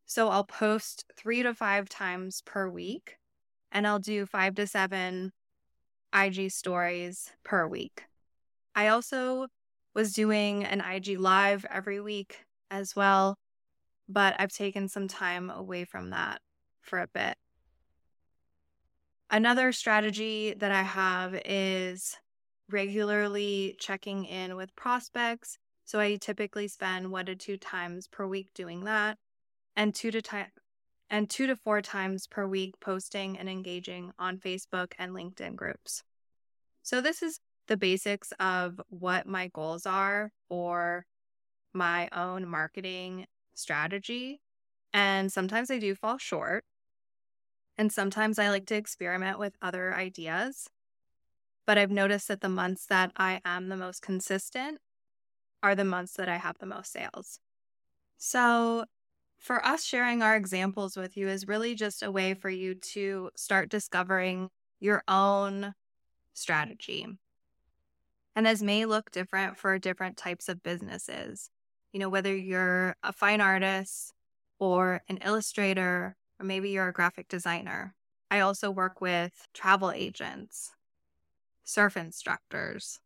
so 0.06 0.30
I'll 0.30 0.46
post 0.46 1.06
three 1.16 1.44
to 1.44 1.54
five 1.54 1.90
times 1.90 2.42
per 2.46 2.70
week 2.70 3.18
and 3.72 3.86
I'll 3.86 4.00
do 4.00 4.26
five 4.26 4.56
to 4.56 4.68
seven 4.68 5.34
IG 6.14 6.52
stories 6.52 7.32
per 7.44 7.68
week. 7.68 8.06
I 8.74 8.88
also 8.88 9.48
was 9.94 10.14
doing 10.14 10.64
an 10.64 10.82
IG 10.82 11.20
live 11.20 11.66
every 11.70 12.00
week 12.00 12.46
as 12.72 12.96
well, 12.96 13.38
but 14.08 14.36
I've 14.40 14.52
taken 14.52 14.88
some 14.88 15.08
time 15.08 15.50
away 15.50 15.86
from 15.86 16.12
that 16.12 16.42
for 16.82 17.00
a 17.00 17.08
bit. 17.08 17.38
Another 19.30 19.72
strategy 19.72 20.54
that 20.58 20.72
I 20.72 20.84
have 20.84 21.40
is 21.46 22.16
regularly 22.70 23.76
checking 23.80 24.26
in 24.26 24.56
with 24.56 24.76
prospects. 24.76 25.58
So 25.86 26.00
I 26.00 26.16
typically 26.16 26.68
spend 26.68 27.12
one 27.12 27.26
to 27.28 27.36
two 27.36 27.58
times 27.58 28.08
per 28.08 28.26
week 28.26 28.54
doing 28.54 28.86
that, 28.86 29.18
and 29.76 29.94
two 29.94 30.12
to 30.12 30.22
time 30.22 30.48
and 31.10 31.30
two 31.30 31.46
to 31.48 31.56
four 31.56 31.82
times 31.82 32.26
per 32.26 32.48
week 32.48 32.80
posting 32.80 33.38
and 33.38 33.48
engaging 33.48 34.12
on 34.18 34.40
Facebook 34.40 34.94
and 34.98 35.12
LinkedIn 35.12 35.56
groups. 35.56 36.04
So 36.82 37.02
this 37.02 37.22
is 37.22 37.40
the 37.68 37.78
basics 37.78 38.32
of 38.40 38.82
what 38.90 39.28
my 39.28 39.48
goals 39.54 39.86
are 39.86 40.32
for 40.50 41.06
my 41.74 42.10
own 42.12 42.48
marketing 42.48 43.28
strategy. 43.54 44.42
And 44.94 45.32
sometimes 45.32 45.70
I 45.70 45.78
do 45.78 45.94
fall 45.94 46.18
short. 46.18 46.64
And 47.78 47.92
sometimes 47.92 48.40
I 48.40 48.50
like 48.50 48.66
to 48.68 48.76
experiment 48.76 49.40
with 49.40 49.58
other 49.62 49.94
ideas. 49.94 50.70
But 51.66 51.78
I've 51.78 51.92
noticed 51.92 52.28
that 52.28 52.42
the 52.42 52.50
months 52.50 52.86
that 52.88 53.12
I 53.18 53.42
am 53.44 53.70
the 53.70 53.78
most 53.78 54.02
consistent 54.02 54.80
are 55.64 55.76
the 55.76 55.84
months 55.84 56.14
that 56.14 56.30
I 56.30 56.38
have 56.38 56.58
the 56.60 56.66
most 56.66 56.92
sales. 56.92 57.40
So, 58.18 58.86
for 59.38 59.66
us 59.66 59.84
sharing 59.84 60.22
our 60.22 60.36
examples 60.36 60.96
with 60.96 61.18
you 61.18 61.28
is 61.28 61.48
really 61.48 61.76
just 61.76 62.02
a 62.02 62.12
way 62.12 62.34
for 62.34 62.50
you 62.50 62.76
to 62.76 63.30
start 63.36 63.70
discovering 63.70 64.50
your 64.80 65.04
own 65.08 65.74
strategy. 66.34 67.08
And 68.36 68.46
this 68.46 68.62
may 68.62 68.86
look 68.86 69.12
different 69.12 69.58
for 69.58 69.78
different 69.80 70.18
types 70.18 70.50
of 70.50 70.64
businesses. 70.64 71.50
You 71.94 72.00
know, 72.00 72.10
whether 72.10 72.36
you're 72.36 72.96
a 73.04 73.14
fine 73.14 73.42
artist 73.42 74.14
or 74.60 75.02
an 75.08 75.18
illustrator, 75.18 76.16
or 76.40 76.46
maybe 76.46 76.70
you're 76.70 76.88
a 76.88 76.94
graphic 76.94 77.28
designer. 77.28 77.96
I 78.30 78.40
also 78.40 78.72
work 78.72 79.02
with 79.02 79.48
travel 79.54 79.92
agents, 79.92 80.72
surf 81.64 81.96
instructors, 81.96 83.00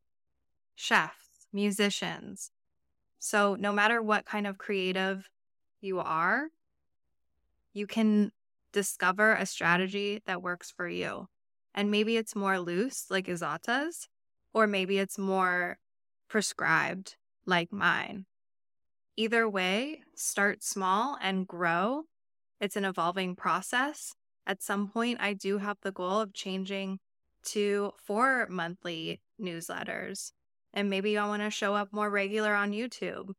chefs, 0.75 1.47
musicians. 1.51 2.51
So, 3.19 3.55
no 3.55 3.73
matter 3.73 4.01
what 4.01 4.25
kind 4.25 4.47
of 4.47 4.57
creative 4.57 5.29
you 5.81 5.99
are, 5.99 6.47
you 7.73 7.85
can 7.87 8.31
discover 8.71 9.33
a 9.33 9.45
strategy 9.45 10.21
that 10.25 10.41
works 10.41 10.71
for 10.71 10.87
you. 10.87 11.27
And 11.73 11.91
maybe 11.91 12.17
it's 12.17 12.35
more 12.35 12.59
loose, 12.59 13.05
like 13.09 13.27
Isotta's, 13.27 14.07
or 14.53 14.67
maybe 14.67 14.97
it's 14.97 15.17
more 15.17 15.77
prescribed, 16.27 17.15
like 17.45 17.71
mine. 17.71 18.25
Either 19.17 19.49
way, 19.49 20.01
start 20.15 20.63
small 20.63 21.17
and 21.21 21.47
grow. 21.47 22.03
It's 22.59 22.75
an 22.75 22.85
evolving 22.85 23.35
process. 23.35 24.15
At 24.45 24.61
some 24.61 24.89
point, 24.89 25.19
I 25.21 25.33
do 25.33 25.59
have 25.59 25.77
the 25.81 25.91
goal 25.91 26.19
of 26.19 26.33
changing 26.33 26.99
to 27.45 27.93
four 27.97 28.47
monthly 28.49 29.21
newsletters. 29.39 30.31
And 30.73 30.89
maybe 30.89 31.17
I 31.17 31.27
want 31.27 31.41
to 31.41 31.49
show 31.49 31.75
up 31.75 31.93
more 31.93 32.09
regular 32.09 32.53
on 32.53 32.71
YouTube. 32.71 33.33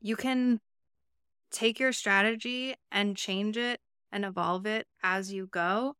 You 0.00 0.16
can 0.16 0.60
take 1.50 1.80
your 1.80 1.92
strategy 1.92 2.74
and 2.92 3.16
change 3.16 3.56
it 3.56 3.80
and 4.12 4.24
evolve 4.24 4.66
it 4.66 4.86
as 5.02 5.32
you 5.32 5.46
go. 5.46 5.96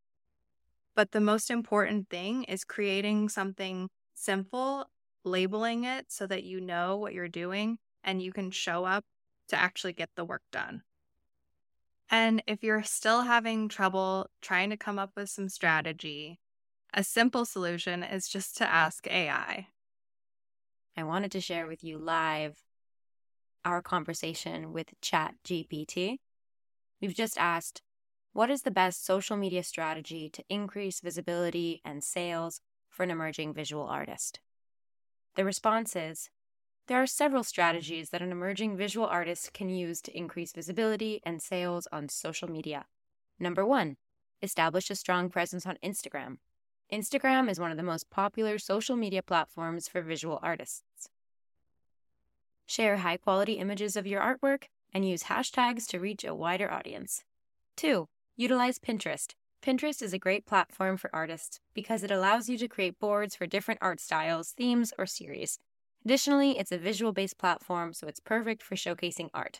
But 0.95 1.11
the 1.11 1.21
most 1.21 1.49
important 1.49 2.09
thing 2.09 2.43
is 2.43 2.63
creating 2.63 3.29
something 3.29 3.89
simple, 4.13 4.85
labeling 5.23 5.83
it 5.83 6.05
so 6.09 6.25
that 6.27 6.43
you 6.43 6.61
know 6.61 6.97
what 6.97 7.13
you're 7.13 7.27
doing 7.27 7.79
and 8.03 8.21
you 8.21 8.31
can 8.31 8.51
show 8.51 8.85
up 8.85 9.03
to 9.49 9.59
actually 9.59 9.93
get 9.93 10.09
the 10.15 10.25
work 10.25 10.41
done. 10.51 10.83
And 12.09 12.41
if 12.47 12.63
you're 12.63 12.83
still 12.83 13.21
having 13.21 13.67
trouble 13.67 14.29
trying 14.41 14.69
to 14.69 14.77
come 14.77 14.97
up 14.97 15.11
with 15.15 15.29
some 15.29 15.49
strategy, 15.49 16.39
a 16.93 17.03
simple 17.03 17.45
solution 17.45 18.03
is 18.03 18.29
just 18.29 18.57
to 18.57 18.69
ask 18.69 19.07
AI. 19.07 19.67
I 20.95 21.03
wanted 21.03 21.31
to 21.33 21.41
share 21.41 21.67
with 21.67 21.83
you 21.83 21.97
live 21.97 22.63
our 23.65 23.81
conversation 23.81 24.71
with 24.71 24.99
ChatGPT. 25.01 26.19
We've 27.01 27.13
just 27.13 27.37
asked, 27.37 27.81
what 28.31 28.49
is 28.49 28.61
the 28.61 28.71
best 28.71 29.05
social 29.05 29.35
media 29.35 29.63
strategy 29.63 30.29
to 30.29 30.43
increase 30.49 31.01
visibility 31.01 31.81
and 31.83 32.03
sales 32.03 32.61
for 32.89 33.03
an 33.03 33.11
emerging 33.11 33.53
visual 33.53 33.85
artist? 33.85 34.39
The 35.35 35.45
response 35.45 35.95
is 35.95 36.29
there 36.87 37.01
are 37.01 37.07
several 37.07 37.43
strategies 37.43 38.09
that 38.09 38.21
an 38.21 38.31
emerging 38.31 38.77
visual 38.77 39.05
artist 39.05 39.53
can 39.53 39.69
use 39.69 40.01
to 40.01 40.17
increase 40.17 40.53
visibility 40.53 41.21
and 41.23 41.41
sales 41.41 41.87
on 41.91 42.07
social 42.07 42.49
media. 42.49 42.85
Number 43.39 43.65
one, 43.65 43.97
establish 44.41 44.89
a 44.89 44.95
strong 44.95 45.29
presence 45.29 45.65
on 45.65 45.77
Instagram. 45.83 46.37
Instagram 46.91 47.49
is 47.49 47.59
one 47.59 47.71
of 47.71 47.77
the 47.77 47.83
most 47.83 48.09
popular 48.09 48.57
social 48.57 48.95
media 48.95 49.21
platforms 49.21 49.89
for 49.89 50.01
visual 50.01 50.39
artists. 50.41 51.09
Share 52.65 52.97
high 52.97 53.17
quality 53.17 53.53
images 53.53 53.97
of 53.97 54.07
your 54.07 54.21
artwork 54.21 54.63
and 54.93 55.07
use 55.07 55.23
hashtags 55.23 55.85
to 55.87 55.99
reach 55.99 56.23
a 56.23 56.33
wider 56.33 56.71
audience. 56.71 57.23
2. 57.75 58.07
Utilize 58.37 58.79
Pinterest. 58.79 59.35
Pinterest 59.61 60.01
is 60.01 60.13
a 60.13 60.19
great 60.19 60.45
platform 60.45 60.95
for 60.95 61.09
artists 61.13 61.59
because 61.73 62.03
it 62.03 62.11
allows 62.11 62.47
you 62.47 62.57
to 62.57 62.67
create 62.67 62.99
boards 62.99 63.35
for 63.35 63.45
different 63.45 63.79
art 63.81 63.99
styles, 63.99 64.51
themes, 64.51 64.93
or 64.97 65.05
series. 65.05 65.59
Additionally, 66.07 66.57
it's 66.57 66.71
a 66.71 66.77
visual 66.77 67.11
based 67.11 67.37
platform, 67.37 67.91
so 67.91 68.07
it's 68.07 68.21
perfect 68.21 68.63
for 68.63 68.75
showcasing 68.75 69.29
art. 69.33 69.59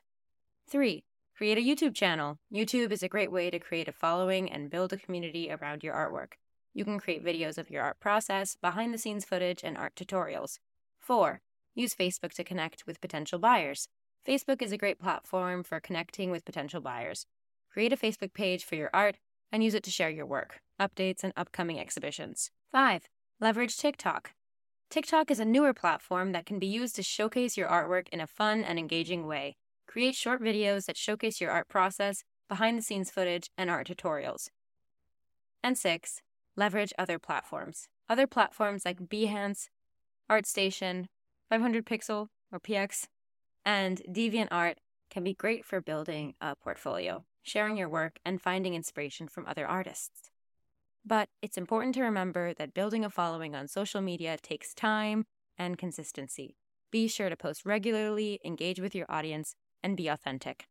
3. 0.69 1.03
Create 1.35 1.57
a 1.57 1.61
YouTube 1.61 1.93
channel. 1.93 2.39
YouTube 2.49 2.93
is 2.93 3.03
a 3.03 3.09
great 3.09 3.33
way 3.33 3.49
to 3.49 3.59
create 3.59 3.89
a 3.89 3.91
following 3.91 4.49
and 4.49 4.69
build 4.69 4.93
a 4.93 4.97
community 4.97 5.51
around 5.51 5.83
your 5.83 5.93
artwork. 5.93 6.35
You 6.73 6.85
can 6.85 7.01
create 7.01 7.25
videos 7.25 7.57
of 7.57 7.69
your 7.69 7.83
art 7.83 7.99
process, 7.99 8.55
behind 8.55 8.93
the 8.93 8.97
scenes 8.97 9.25
footage, 9.25 9.61
and 9.61 9.77
art 9.77 9.93
tutorials. 9.97 10.59
4. 10.99 11.41
Use 11.75 11.93
Facebook 11.93 12.31
to 12.35 12.45
connect 12.45 12.87
with 12.87 13.01
potential 13.01 13.39
buyers. 13.39 13.89
Facebook 14.25 14.61
is 14.61 14.71
a 14.71 14.77
great 14.77 14.99
platform 14.99 15.63
for 15.63 15.81
connecting 15.81 16.31
with 16.31 16.45
potential 16.45 16.79
buyers. 16.79 17.25
Create 17.69 17.91
a 17.91 17.97
Facebook 17.97 18.31
page 18.33 18.63
for 18.63 18.75
your 18.75 18.89
art 18.93 19.17
and 19.51 19.65
use 19.65 19.73
it 19.73 19.83
to 19.83 19.91
share 19.91 20.09
your 20.09 20.25
work, 20.25 20.61
updates, 20.79 21.25
and 21.25 21.33
upcoming 21.35 21.77
exhibitions. 21.77 22.51
5. 22.71 23.09
Leverage 23.41 23.75
TikTok. 23.75 24.31
TikTok 24.89 25.29
is 25.29 25.39
a 25.39 25.45
newer 25.45 25.73
platform 25.73 26.31
that 26.31 26.45
can 26.45 26.59
be 26.59 26.67
used 26.67 26.95
to 26.95 27.03
showcase 27.03 27.57
your 27.57 27.67
artwork 27.67 28.07
in 28.09 28.21
a 28.21 28.27
fun 28.27 28.63
and 28.63 28.79
engaging 28.79 29.27
way. 29.27 29.57
Create 29.85 30.15
short 30.15 30.41
videos 30.41 30.85
that 30.85 30.97
showcase 30.97 31.41
your 31.41 31.51
art 31.51 31.67
process, 31.67 32.23
behind 32.47 32.77
the 32.77 32.81
scenes 32.81 33.11
footage, 33.11 33.49
and 33.57 33.69
art 33.69 33.87
tutorials. 33.87 34.49
And 35.61 35.77
6. 35.77 36.21
Leverage 36.55 36.93
other 36.97 37.19
platforms. 37.19 37.89
Other 38.09 38.27
platforms 38.27 38.85
like 38.85 39.09
Behance, 39.09 39.67
ArtStation, 40.29 41.07
500 41.49 41.85
Pixel 41.85 42.29
or 42.51 42.59
PX, 42.59 43.07
and 43.65 44.01
DeviantArt 44.09 44.75
can 45.09 45.23
be 45.23 45.33
great 45.33 45.65
for 45.65 45.81
building 45.81 46.33
a 46.39 46.55
portfolio 46.55 47.25
sharing 47.47 47.77
your 47.77 47.89
work, 47.89 48.19
and 48.25 48.41
finding 48.41 48.73
inspiration 48.73 49.27
from 49.27 49.45
other 49.47 49.65
artists. 49.65 50.29
But 51.07 51.29
it's 51.41 51.57
important 51.57 51.95
to 51.95 52.01
remember 52.01 52.53
that 52.55 52.73
building 52.73 53.05
a 53.05 53.09
following 53.09 53.55
on 53.55 53.69
social 53.69 54.01
media 54.01 54.35
takes 54.41 54.73
time 54.73 55.23
and 55.57 55.77
consistency. 55.77 56.57
Be 56.91 57.07
sure 57.07 57.29
to 57.29 57.37
post 57.37 57.65
regularly, 57.65 58.41
engage 58.43 58.81
with 58.81 58.93
your 58.93 59.05
audience, 59.07 59.55
and 59.81 59.95
be 59.95 60.09
authentic. 60.09 60.65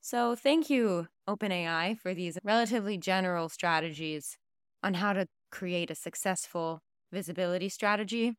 So, 0.00 0.34
thank 0.34 0.70
you, 0.70 1.08
OpenAI, 1.28 1.98
for 1.98 2.14
these 2.14 2.38
relatively 2.42 2.96
general 2.96 3.50
strategies 3.50 4.38
on 4.82 4.94
how 4.94 5.12
to 5.12 5.26
create 5.50 5.90
a 5.90 5.94
successful 5.94 6.80
visibility 7.12 7.68
strategy. 7.68 8.32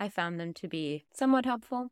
I 0.00 0.08
found 0.08 0.40
them 0.40 0.54
to 0.54 0.66
be 0.66 1.04
somewhat 1.12 1.44
helpful. 1.44 1.90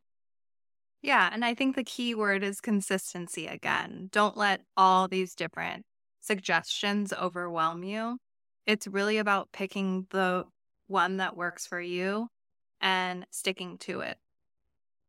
Yeah. 1.03 1.29
And 1.31 1.45
I 1.45 1.53
think 1.53 1.77
the 1.77 1.85
key 1.85 2.15
word 2.15 2.43
is 2.43 2.63
consistency 2.63 3.47
again. 3.47 4.09
Don't 4.11 4.37
let 4.39 4.63
all 4.79 5.09
these 5.09 5.35
different 5.35 5.85
suggestions 6.21 7.13
overwhelm 7.13 7.85
you. 7.85 8.19
It's 8.71 8.87
really 8.87 9.19
about 9.19 9.51
picking 9.51 10.07
the 10.11 10.45
one 10.87 11.17
that 11.17 11.37
works 11.37 11.67
for 11.67 11.81
you 11.81 12.29
and 12.81 13.27
sticking 13.33 13.79
to 13.79 13.99
it. 13.99 14.17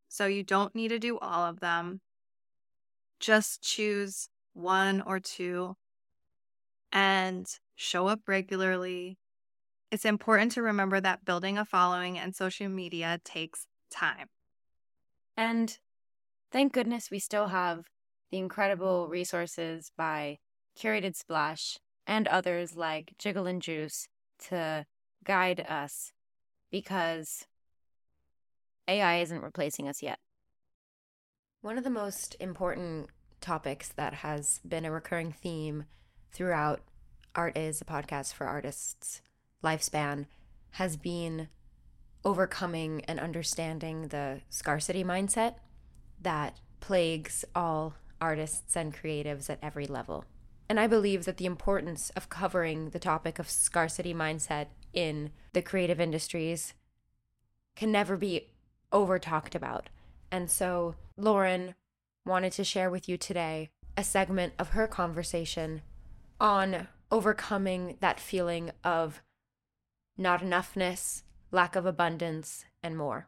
So 0.10 0.26
you 0.26 0.42
don't 0.42 0.74
need 0.74 0.88
to 0.88 0.98
do 0.98 1.20
all 1.20 1.46
of 1.46 1.60
them. 1.60 2.02
just 3.20 3.62
choose 3.62 4.30
one 4.54 5.02
or 5.02 5.20
two 5.20 5.76
and 6.92 7.46
show 7.76 8.08
up 8.08 8.22
regularly. 8.26 9.20
It's 9.92 10.06
important 10.06 10.54
to 10.54 10.64
remember 10.64 11.00
that 11.00 11.24
building 11.24 11.60
a 11.60 11.64
following 11.64 12.18
and 12.18 12.36
social 12.36 12.68
media 12.68 13.20
takes 13.24 13.68
time. 13.92 14.30
And 15.38 15.78
thank 16.52 16.74
goodness 16.74 17.12
we 17.12 17.20
still 17.20 17.50
have 17.50 17.86
the 18.32 18.40
incredible 18.40 19.08
resources 19.08 19.92
by 19.96 20.40
Curated 20.76 21.16
Splash 21.16 21.78
and 22.08 22.28
others 22.28 22.76
like 22.76 23.14
Jiggle 23.18 23.48
and 23.48 23.62
Juice 23.62 24.08
to 24.50 24.86
guide 25.24 25.66
us 25.68 26.12
because 26.72 27.46
AI 28.88 29.20
isn't 29.20 29.42
replacing 29.42 29.88
us 29.88 30.02
yet. 30.02 30.20
One 31.62 31.78
of 31.78 31.84
the 31.84 31.90
most 31.90 32.36
important 32.40 33.10
topics 33.40 33.90
that 33.90 34.16
has 34.16 34.60
been 34.68 34.86
a 34.86 34.92
recurring 34.92 35.32
theme 35.32 35.86
throughout 36.32 36.82
Art 37.36 37.58
is 37.58 37.82
a 37.82 37.86
podcast 37.86 38.34
for 38.34 38.46
artists 38.46 39.22
lifespan 39.64 40.26
has 40.72 40.98
been 40.98 41.48
overcoming 42.24 43.04
and 43.06 43.20
understanding 43.20 44.08
the 44.08 44.42
scarcity 44.50 45.04
mindset 45.04 45.56
that 46.22 46.58
plagues 46.80 47.46
all 47.56 47.96
artists 48.20 48.76
and 48.76 48.94
creatives 48.94 49.50
at 49.50 49.60
every 49.62 49.86
level. 49.86 50.26
And 50.72 50.80
I 50.80 50.88
believe 50.88 51.26
that 51.26 51.36
the 51.36 51.46
importance 51.46 52.12
of 52.12 52.30
covering 52.30 52.92
the 52.92 52.98
topic 52.98 53.40
of 53.40 53.50
scarcity 53.50 54.14
mindset 54.14 54.68
in 54.94 55.32
the 55.52 55.62
creative 55.62 56.00
industries 56.00 56.76
can 57.76 57.92
never 57.92 58.16
be 58.16 58.54
over 58.90 59.20
talked 59.20 59.54
about. 59.54 59.90
And 60.32 60.50
so 60.50 60.96
Lauryn 61.20 61.74
wanted 62.26 62.54
to 62.54 62.64
share 62.64 62.90
with 62.90 63.10
you 63.10 63.18
today 63.18 63.72
a 63.98 64.04
segment 64.06 64.54
of 64.58 64.70
her 64.70 64.88
conversation 64.88 65.82
on 66.40 66.88
overcoming 67.12 67.98
that 68.00 68.22
feeling 68.22 68.72
of 68.82 69.22
not 70.18 70.40
enoughness, 70.40 71.24
lack 71.52 71.76
of 71.76 71.86
abundance, 71.86 72.64
and 72.82 72.98
more. 72.98 73.28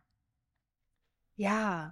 Yeah. 1.35 1.89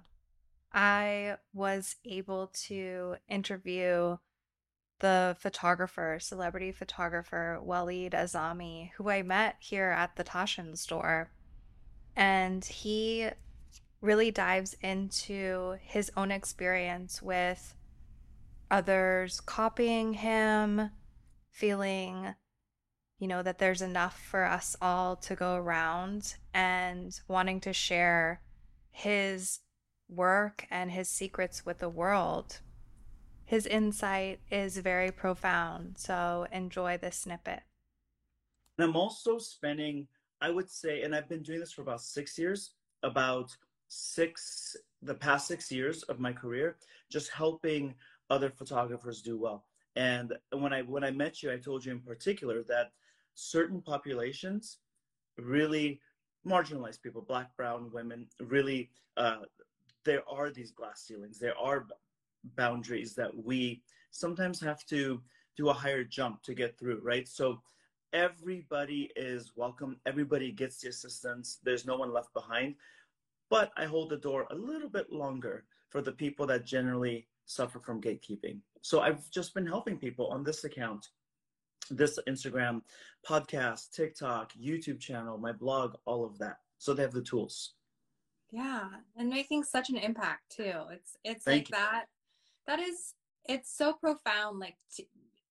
I 0.72 1.36
was 1.52 1.96
able 2.06 2.46
to 2.68 3.16
interview 3.28 4.16
the 5.02 5.36
photographer, 5.38 6.18
celebrity 6.20 6.72
photographer 6.72 7.58
Walid 7.60 8.12
Azami, 8.12 8.92
who 8.92 9.10
I 9.10 9.22
met 9.22 9.56
here 9.58 9.90
at 9.90 10.14
the 10.16 10.24
Taschen 10.24 10.78
store. 10.78 11.30
And 12.16 12.64
he 12.64 13.28
really 14.00 14.30
dives 14.30 14.76
into 14.80 15.76
his 15.80 16.10
own 16.16 16.30
experience 16.30 17.20
with 17.20 17.74
others 18.70 19.40
copying 19.40 20.14
him, 20.14 20.90
feeling, 21.50 22.34
you 23.18 23.26
know, 23.26 23.42
that 23.42 23.58
there's 23.58 23.82
enough 23.82 24.20
for 24.20 24.44
us 24.44 24.76
all 24.80 25.16
to 25.16 25.34
go 25.34 25.56
around 25.56 26.36
and 26.54 27.20
wanting 27.26 27.60
to 27.60 27.72
share 27.72 28.40
his 28.92 29.58
work 30.08 30.66
and 30.70 30.92
his 30.92 31.08
secrets 31.08 31.66
with 31.66 31.78
the 31.78 31.88
world. 31.88 32.60
His 33.52 33.66
insight 33.66 34.40
is 34.50 34.78
very 34.78 35.10
profound, 35.10 35.98
so 35.98 36.46
enjoy 36.52 36.96
this 36.96 37.18
snippet. 37.18 37.60
And 38.78 38.88
I'm 38.88 38.96
also 38.96 39.36
spending, 39.36 40.08
I 40.40 40.48
would 40.48 40.70
say, 40.70 41.02
and 41.02 41.14
I've 41.14 41.28
been 41.28 41.42
doing 41.42 41.60
this 41.60 41.70
for 41.70 41.82
about 41.82 42.00
six 42.00 42.38
years, 42.38 42.70
about 43.02 43.54
six, 43.88 44.74
the 45.02 45.12
past 45.12 45.48
six 45.48 45.70
years 45.70 46.02
of 46.04 46.18
my 46.18 46.32
career, 46.32 46.78
just 47.10 47.28
helping 47.30 47.94
other 48.30 48.48
photographers 48.48 49.20
do 49.20 49.36
well. 49.36 49.66
And 49.96 50.32
when 50.54 50.72
I 50.72 50.80
when 50.80 51.04
I 51.04 51.10
met 51.10 51.42
you, 51.42 51.52
I 51.52 51.58
told 51.58 51.84
you 51.84 51.92
in 51.92 52.00
particular 52.00 52.62
that 52.68 52.92
certain 53.34 53.82
populations 53.82 54.78
really 55.36 56.00
marginalized 56.46 57.02
people, 57.02 57.20
black, 57.20 57.54
brown, 57.58 57.90
women, 57.92 58.28
really 58.40 58.88
uh, 59.18 59.40
there 60.04 60.22
are 60.28 60.50
these 60.50 60.70
glass 60.70 61.02
ceilings. 61.02 61.38
There 61.38 61.56
are 61.58 61.86
boundaries 62.56 63.14
that 63.14 63.30
we 63.34 63.82
sometimes 64.10 64.60
have 64.60 64.84
to 64.86 65.20
do 65.56 65.68
a 65.68 65.72
higher 65.72 66.04
jump 66.04 66.42
to 66.42 66.54
get 66.54 66.78
through, 66.78 67.00
right? 67.02 67.28
So 67.28 67.60
everybody 68.12 69.10
is 69.16 69.52
welcome. 69.56 69.96
Everybody 70.06 70.52
gets 70.52 70.80
the 70.80 70.88
assistance. 70.88 71.58
There's 71.62 71.86
no 71.86 71.96
one 71.96 72.12
left 72.12 72.32
behind. 72.34 72.74
But 73.50 73.70
I 73.76 73.84
hold 73.84 74.10
the 74.10 74.16
door 74.16 74.46
a 74.50 74.54
little 74.54 74.88
bit 74.88 75.12
longer 75.12 75.64
for 75.90 76.00
the 76.00 76.12
people 76.12 76.46
that 76.46 76.64
generally 76.64 77.26
suffer 77.44 77.78
from 77.78 78.00
gatekeeping. 78.00 78.58
So 78.80 79.00
I've 79.00 79.30
just 79.30 79.54
been 79.54 79.66
helping 79.66 79.98
people 79.98 80.28
on 80.28 80.42
this 80.42 80.64
account, 80.64 81.08
this 81.90 82.18
Instagram, 82.28 82.82
podcast, 83.26 83.90
TikTok, 83.90 84.52
YouTube 84.54 85.00
channel, 85.00 85.36
my 85.38 85.52
blog, 85.52 85.96
all 86.06 86.24
of 86.24 86.38
that. 86.38 86.56
So 86.78 86.94
they 86.94 87.02
have 87.02 87.12
the 87.12 87.22
tools. 87.22 87.74
Yeah, 88.50 88.88
and 89.16 89.28
making 89.30 89.64
such 89.64 89.88
an 89.88 89.96
impact 89.96 90.56
too. 90.56 90.74
It's 90.90 91.16
it's 91.24 91.44
Thank 91.44 91.70
like 91.70 91.70
you. 91.70 91.76
that. 91.76 92.04
That 92.66 92.80
is 92.80 93.14
it's 93.46 93.76
so 93.76 93.94
profound. 93.94 94.58
Like 94.58 94.76
t- 94.94 95.08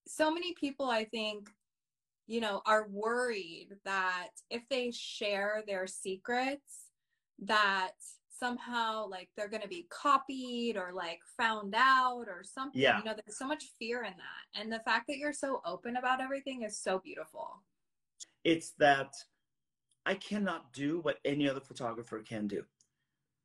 so 0.08 0.32
many 0.32 0.54
people, 0.54 0.90
I 0.90 1.06
think, 1.06 1.50
you 2.28 2.42
know, 2.42 2.62
are 2.66 2.88
worried 2.90 3.70
that 3.86 4.30
if 4.50 4.64
they 4.70 4.92
share 4.92 5.64
their 5.68 5.88
secrets, 5.88 6.86
that 7.44 7.92
somehow 8.30 9.08
like 9.08 9.30
they're 9.36 9.50
going 9.50 9.62
to 9.62 9.68
be 9.68 9.88
copied 9.90 10.76
or 10.76 10.92
like 10.94 11.20
found 11.38 11.76
out 11.76 12.26
or 12.28 12.44
something. 12.44 12.82
Yeah. 12.82 12.98
You 12.98 13.04
know, 13.04 13.14
there's 13.14 13.38
so 13.38 13.48
much 13.48 13.66
fear 13.78 14.04
in 14.04 14.14
that, 14.14 14.60
and 14.60 14.72
the 14.72 14.80
fact 14.80 15.06
that 15.08 15.18
you're 15.18 15.34
so 15.34 15.62
open 15.66 15.98
about 15.98 16.22
everything 16.22 16.64
is 16.64 16.80
so 16.80 17.00
beautiful. 17.00 17.62
It's 18.44 18.72
that 18.80 19.14
I 20.06 20.16
cannot 20.16 20.74
do 20.74 21.00
what 21.02 21.20
any 21.26 21.48
other 21.48 21.60
photographer 21.60 22.20
can 22.20 22.48
do. 22.48 22.64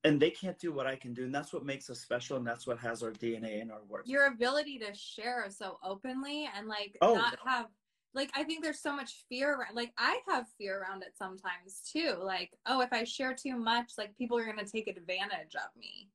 And 0.07 0.21
they 0.21 0.31
can't 0.31 0.59
do 0.59 0.73
what 0.73 0.87
I 0.87 0.97
can 0.97 1.13
do. 1.13 1.25
And 1.25 1.35
that's 1.35 1.53
what 1.53 1.65
makes 1.65 1.91
us 1.91 2.01
special. 2.01 2.37
And 2.37 2.47
that's 2.47 2.67
what 2.67 2.79
has 2.79 3.03
our 3.03 3.11
DNA 3.11 3.61
in 3.61 3.71
our 3.71 3.83
work. 3.89 4.03
your 4.07 4.27
ability 4.27 4.79
to 4.79 4.95
share 4.95 5.47
so 5.51 5.79
openly 5.83 6.49
and 6.57 6.69
like 6.69 6.97
Oh, 7.03 7.15
not 7.15 7.37
no. 7.45 7.51
have 7.51 7.67
like 8.15 8.31
i 8.35 8.43
think 8.45 8.63
there's 8.63 8.81
so 8.81 8.95
much 8.95 9.25
fear 9.29 9.57
around 9.57 9.75
like 9.75 9.93
i 9.99 10.21
have 10.29 10.47
fear 10.57 10.81
around 10.81 11.03
it 11.03 11.13
sometimes 11.19 11.83
too 11.93 12.15
like 12.23 12.51
oh 12.67 12.81
if 12.81 12.91
i 12.93 13.05
share 13.05 13.35
too 13.35 13.57
much 13.57 13.93
like 13.99 14.17
people 14.17 14.39
are 14.39 14.45
going 14.45 14.57
to 14.65 14.65
take 14.77 14.89
advantage 14.89 15.55
of 15.57 15.69
me 15.79 16.09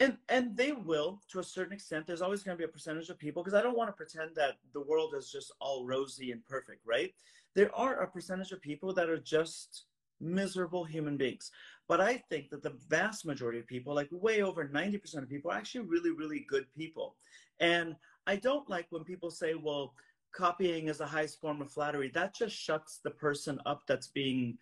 and 0.00 0.18
and 0.28 0.54
they 0.56 0.72
will 0.72 1.20
to 1.30 1.38
a 1.38 1.44
certain 1.44 1.72
extent 1.72 2.06
there's 2.06 2.20
always 2.20 2.42
going 2.42 2.54
to 2.56 2.58
be 2.58 2.64
a 2.64 2.68
percentage 2.68 3.08
of 3.08 3.18
people 3.18 3.42
because 3.42 3.58
i 3.58 3.62
don't 3.62 3.76
want 3.76 3.88
to 3.88 3.92
pretend 4.02 4.30
that 4.34 4.56
the 4.74 4.80
world 4.82 5.14
is 5.16 5.30
just 5.30 5.52
all 5.60 5.86
rosy 5.86 6.32
and 6.32 6.44
perfect 6.44 6.80
right 6.84 7.14
there 7.54 7.74
are 7.74 8.02
a 8.02 8.06
percentage 8.10 8.52
of 8.52 8.60
people 8.60 8.92
that 8.92 9.08
are 9.08 9.18
just 9.38 9.84
miserable 10.22 10.84
human 10.84 11.16
beings. 11.16 11.50
But 11.88 12.00
i 12.00 12.16
think 12.30 12.50
that 12.50 12.62
the 12.62 12.76
vast 12.88 13.26
majority 13.26 13.58
of 13.58 13.66
people 13.66 13.94
like 13.94 14.08
way 14.10 14.42
over 14.42 14.66
90% 14.66 15.22
of 15.22 15.28
people 15.28 15.50
are 15.50 15.56
actually 15.56 15.86
really 15.86 16.12
really 16.12 16.46
good 16.48 16.66
people. 16.72 17.16
And 17.60 17.96
i 18.26 18.36
don't 18.36 18.68
like 18.70 18.86
when 18.90 19.04
people 19.04 19.30
say 19.30 19.54
well 19.54 19.94
copying 20.32 20.88
is 20.88 20.98
the 20.98 21.06
highest 21.06 21.40
form 21.40 21.60
of 21.60 21.70
flattery. 21.70 22.08
That 22.08 22.34
just 22.34 22.56
shuts 22.56 23.00
the 23.04 23.10
person 23.10 23.60
up 23.66 23.82
that's 23.86 24.08
being 24.08 24.56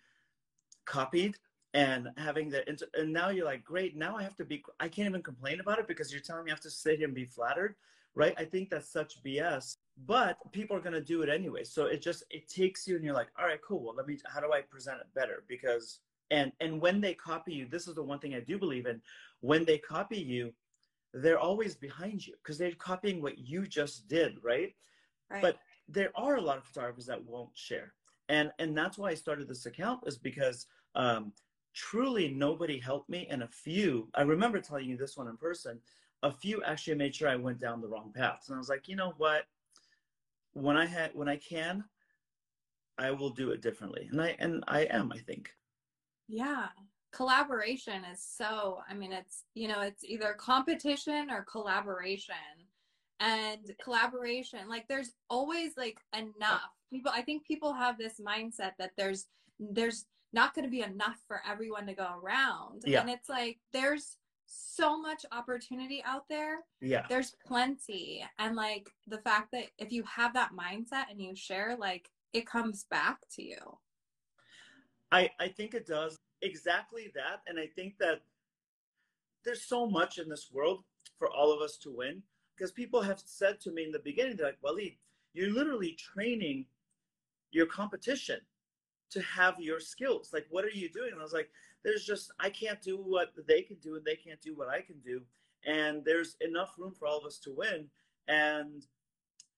copied 0.85 1.37
and 1.73 2.09
having 2.17 2.49
the 2.49 2.67
and 2.67 3.13
now 3.13 3.29
you're 3.29 3.45
like 3.45 3.63
great 3.63 3.95
now 3.95 4.17
i 4.17 4.23
have 4.23 4.35
to 4.35 4.43
be 4.43 4.61
i 4.81 4.89
can't 4.89 5.07
even 5.07 5.23
complain 5.23 5.61
about 5.61 5.79
it 5.79 5.87
because 5.87 6.11
you're 6.11 6.21
telling 6.21 6.43
me 6.43 6.51
i 6.51 6.53
have 6.53 6.59
to 6.59 6.69
sit 6.69 6.97
here 6.97 7.05
and 7.05 7.15
be 7.15 7.23
flattered 7.23 7.75
right? 8.15 8.33
I 8.37 8.45
think 8.45 8.69
that's 8.69 8.91
such 8.91 9.23
bs 9.23 9.77
but 10.05 10.37
people 10.51 10.75
are 10.75 10.81
going 10.81 10.93
to 10.93 11.01
do 11.01 11.21
it 11.21 11.29
anyway. 11.29 11.63
So 11.63 11.85
it 11.85 12.01
just 12.01 12.23
it 12.29 12.47
takes 12.47 12.87
you 12.87 12.95
and 12.95 13.05
you're 13.05 13.13
like 13.13 13.29
all 13.39 13.45
right 13.45 13.59
cool. 13.65 13.83
Well 13.83 13.95
let 13.95 14.07
me 14.07 14.17
how 14.25 14.39
do 14.39 14.51
i 14.53 14.61
present 14.61 14.99
it 14.99 15.07
better? 15.13 15.43
Because 15.47 15.99
and 16.31 16.51
and 16.61 16.81
when 16.81 16.99
they 16.99 17.13
copy 17.13 17.53
you 17.53 17.67
this 17.69 17.87
is 17.87 17.93
the 17.93 18.01
one 18.01 18.17
thing 18.17 18.33
i 18.33 18.39
do 18.39 18.57
believe 18.57 18.87
in 18.87 18.99
when 19.41 19.63
they 19.65 19.77
copy 19.77 20.17
you 20.17 20.51
they're 21.13 21.39
always 21.39 21.75
behind 21.75 22.25
you 22.25 22.33
because 22.41 22.57
they're 22.57 22.71
copying 22.71 23.21
what 23.21 23.37
you 23.37 23.67
just 23.67 24.07
did 24.07 24.37
right? 24.41 24.73
Right. 25.29 25.41
But 25.41 25.57
there 25.87 26.11
are 26.15 26.37
a 26.37 26.41
lot 26.41 26.57
of 26.57 26.63
photographers 26.63 27.05
that 27.05 27.23
won't 27.23 27.51
share. 27.53 27.93
And 28.29 28.51
and 28.59 28.75
that's 28.75 28.97
why 28.97 29.09
i 29.09 29.13
started 29.13 29.47
this 29.47 29.65
account 29.65 30.01
is 30.07 30.17
because 30.17 30.67
um, 30.95 31.33
truly 31.73 32.29
nobody 32.29 32.79
helped 32.79 33.09
me 33.09 33.27
and 33.29 33.43
a 33.43 33.47
few 33.47 34.09
i 34.15 34.21
remember 34.21 34.59
telling 34.59 34.89
you 34.89 34.97
this 34.97 35.15
one 35.15 35.27
in 35.27 35.37
person 35.37 35.79
a 36.23 36.31
few 36.31 36.61
actually 36.63 36.95
made 36.95 37.15
sure 37.15 37.29
i 37.29 37.35
went 37.35 37.59
down 37.59 37.81
the 37.81 37.87
wrong 37.87 38.11
path. 38.15 38.45
And 38.47 38.55
i 38.55 38.57
was 38.57 38.69
like 38.69 38.87
you 38.87 38.95
know 38.95 39.13
what 39.17 39.43
when 40.53 40.77
i 40.77 40.85
had 40.85 41.11
when 41.13 41.29
i 41.29 41.37
can 41.37 41.83
i 42.97 43.11
will 43.11 43.29
do 43.29 43.51
it 43.51 43.61
differently. 43.61 44.07
And 44.11 44.21
i 44.21 44.35
and 44.39 44.63
i 44.67 44.81
am 44.83 45.11
i 45.13 45.17
think. 45.19 45.49
Yeah. 46.27 46.67
Collaboration 47.13 48.03
is 48.11 48.23
so 48.23 48.79
i 48.89 48.93
mean 48.93 49.11
it's 49.11 49.43
you 49.53 49.67
know 49.67 49.81
it's 49.81 50.03
either 50.03 50.33
competition 50.33 51.29
or 51.29 51.45
collaboration. 51.51 52.35
And 53.19 53.59
collaboration 53.83 54.67
like 54.67 54.87
there's 54.87 55.11
always 55.29 55.73
like 55.77 55.97
enough. 56.15 56.71
People 56.91 57.11
i 57.13 57.21
think 57.21 57.45
people 57.45 57.73
have 57.73 57.97
this 57.97 58.19
mindset 58.19 58.71
that 58.79 58.91
there's 58.97 59.27
there's 59.59 60.05
not 60.33 60.53
going 60.55 60.63
to 60.63 60.71
be 60.71 60.81
enough 60.81 61.19
for 61.27 61.41
everyone 61.49 61.85
to 61.87 61.93
go 61.93 62.07
around. 62.23 62.83
Yeah. 62.85 63.01
and 63.01 63.09
it's 63.09 63.29
like 63.29 63.59
there's 63.73 64.17
so 64.51 64.99
much 64.99 65.25
opportunity 65.31 66.03
out 66.05 66.27
there. 66.29 66.59
Yeah. 66.81 67.05
There's 67.07 67.35
plenty. 67.45 68.23
And 68.37 68.55
like 68.55 68.89
the 69.07 69.19
fact 69.19 69.51
that 69.53 69.65
if 69.77 69.91
you 69.91 70.03
have 70.03 70.33
that 70.33 70.51
mindset 70.51 71.09
and 71.09 71.21
you 71.21 71.35
share, 71.35 71.75
like 71.79 72.09
it 72.33 72.45
comes 72.45 72.85
back 72.89 73.19
to 73.35 73.43
you. 73.43 73.77
I, 75.11 75.29
I 75.39 75.47
think 75.47 75.73
it 75.73 75.87
does 75.87 76.17
exactly 76.41 77.11
that. 77.15 77.41
And 77.47 77.59
I 77.59 77.67
think 77.67 77.97
that 77.99 78.21
there's 79.43 79.63
so 79.63 79.87
much 79.87 80.17
in 80.17 80.29
this 80.29 80.49
world 80.51 80.83
for 81.17 81.29
all 81.29 81.53
of 81.53 81.61
us 81.61 81.77
to 81.77 81.91
win. 81.91 82.21
Because 82.55 82.71
people 82.71 83.01
have 83.01 83.21
said 83.25 83.59
to 83.61 83.71
me 83.71 83.85
in 83.85 83.91
the 83.91 83.99
beginning, 83.99 84.35
they're 84.35 84.47
like, 84.47 84.57
Walid, 84.61 84.93
you're 85.33 85.51
literally 85.51 85.93
training 85.93 86.65
your 87.51 87.65
competition 87.65 88.39
to 89.09 89.21
have 89.21 89.55
your 89.59 89.79
skills. 89.79 90.29
Like, 90.31 90.45
what 90.49 90.63
are 90.63 90.69
you 90.69 90.89
doing? 90.89 91.09
And 91.11 91.19
I 91.19 91.23
was 91.23 91.33
like, 91.33 91.49
there's 91.83 92.05
just, 92.05 92.31
I 92.39 92.49
can't 92.49 92.81
do 92.81 92.97
what 92.97 93.31
they 93.47 93.61
can 93.61 93.77
do 93.77 93.95
and 93.95 94.05
they 94.05 94.15
can't 94.15 94.41
do 94.41 94.55
what 94.55 94.69
I 94.69 94.81
can 94.81 94.99
do. 94.99 95.21
And 95.65 96.03
there's 96.05 96.37
enough 96.41 96.75
room 96.77 96.93
for 96.93 97.07
all 97.07 97.19
of 97.19 97.25
us 97.25 97.37
to 97.39 97.53
win. 97.55 97.85
And 98.27 98.85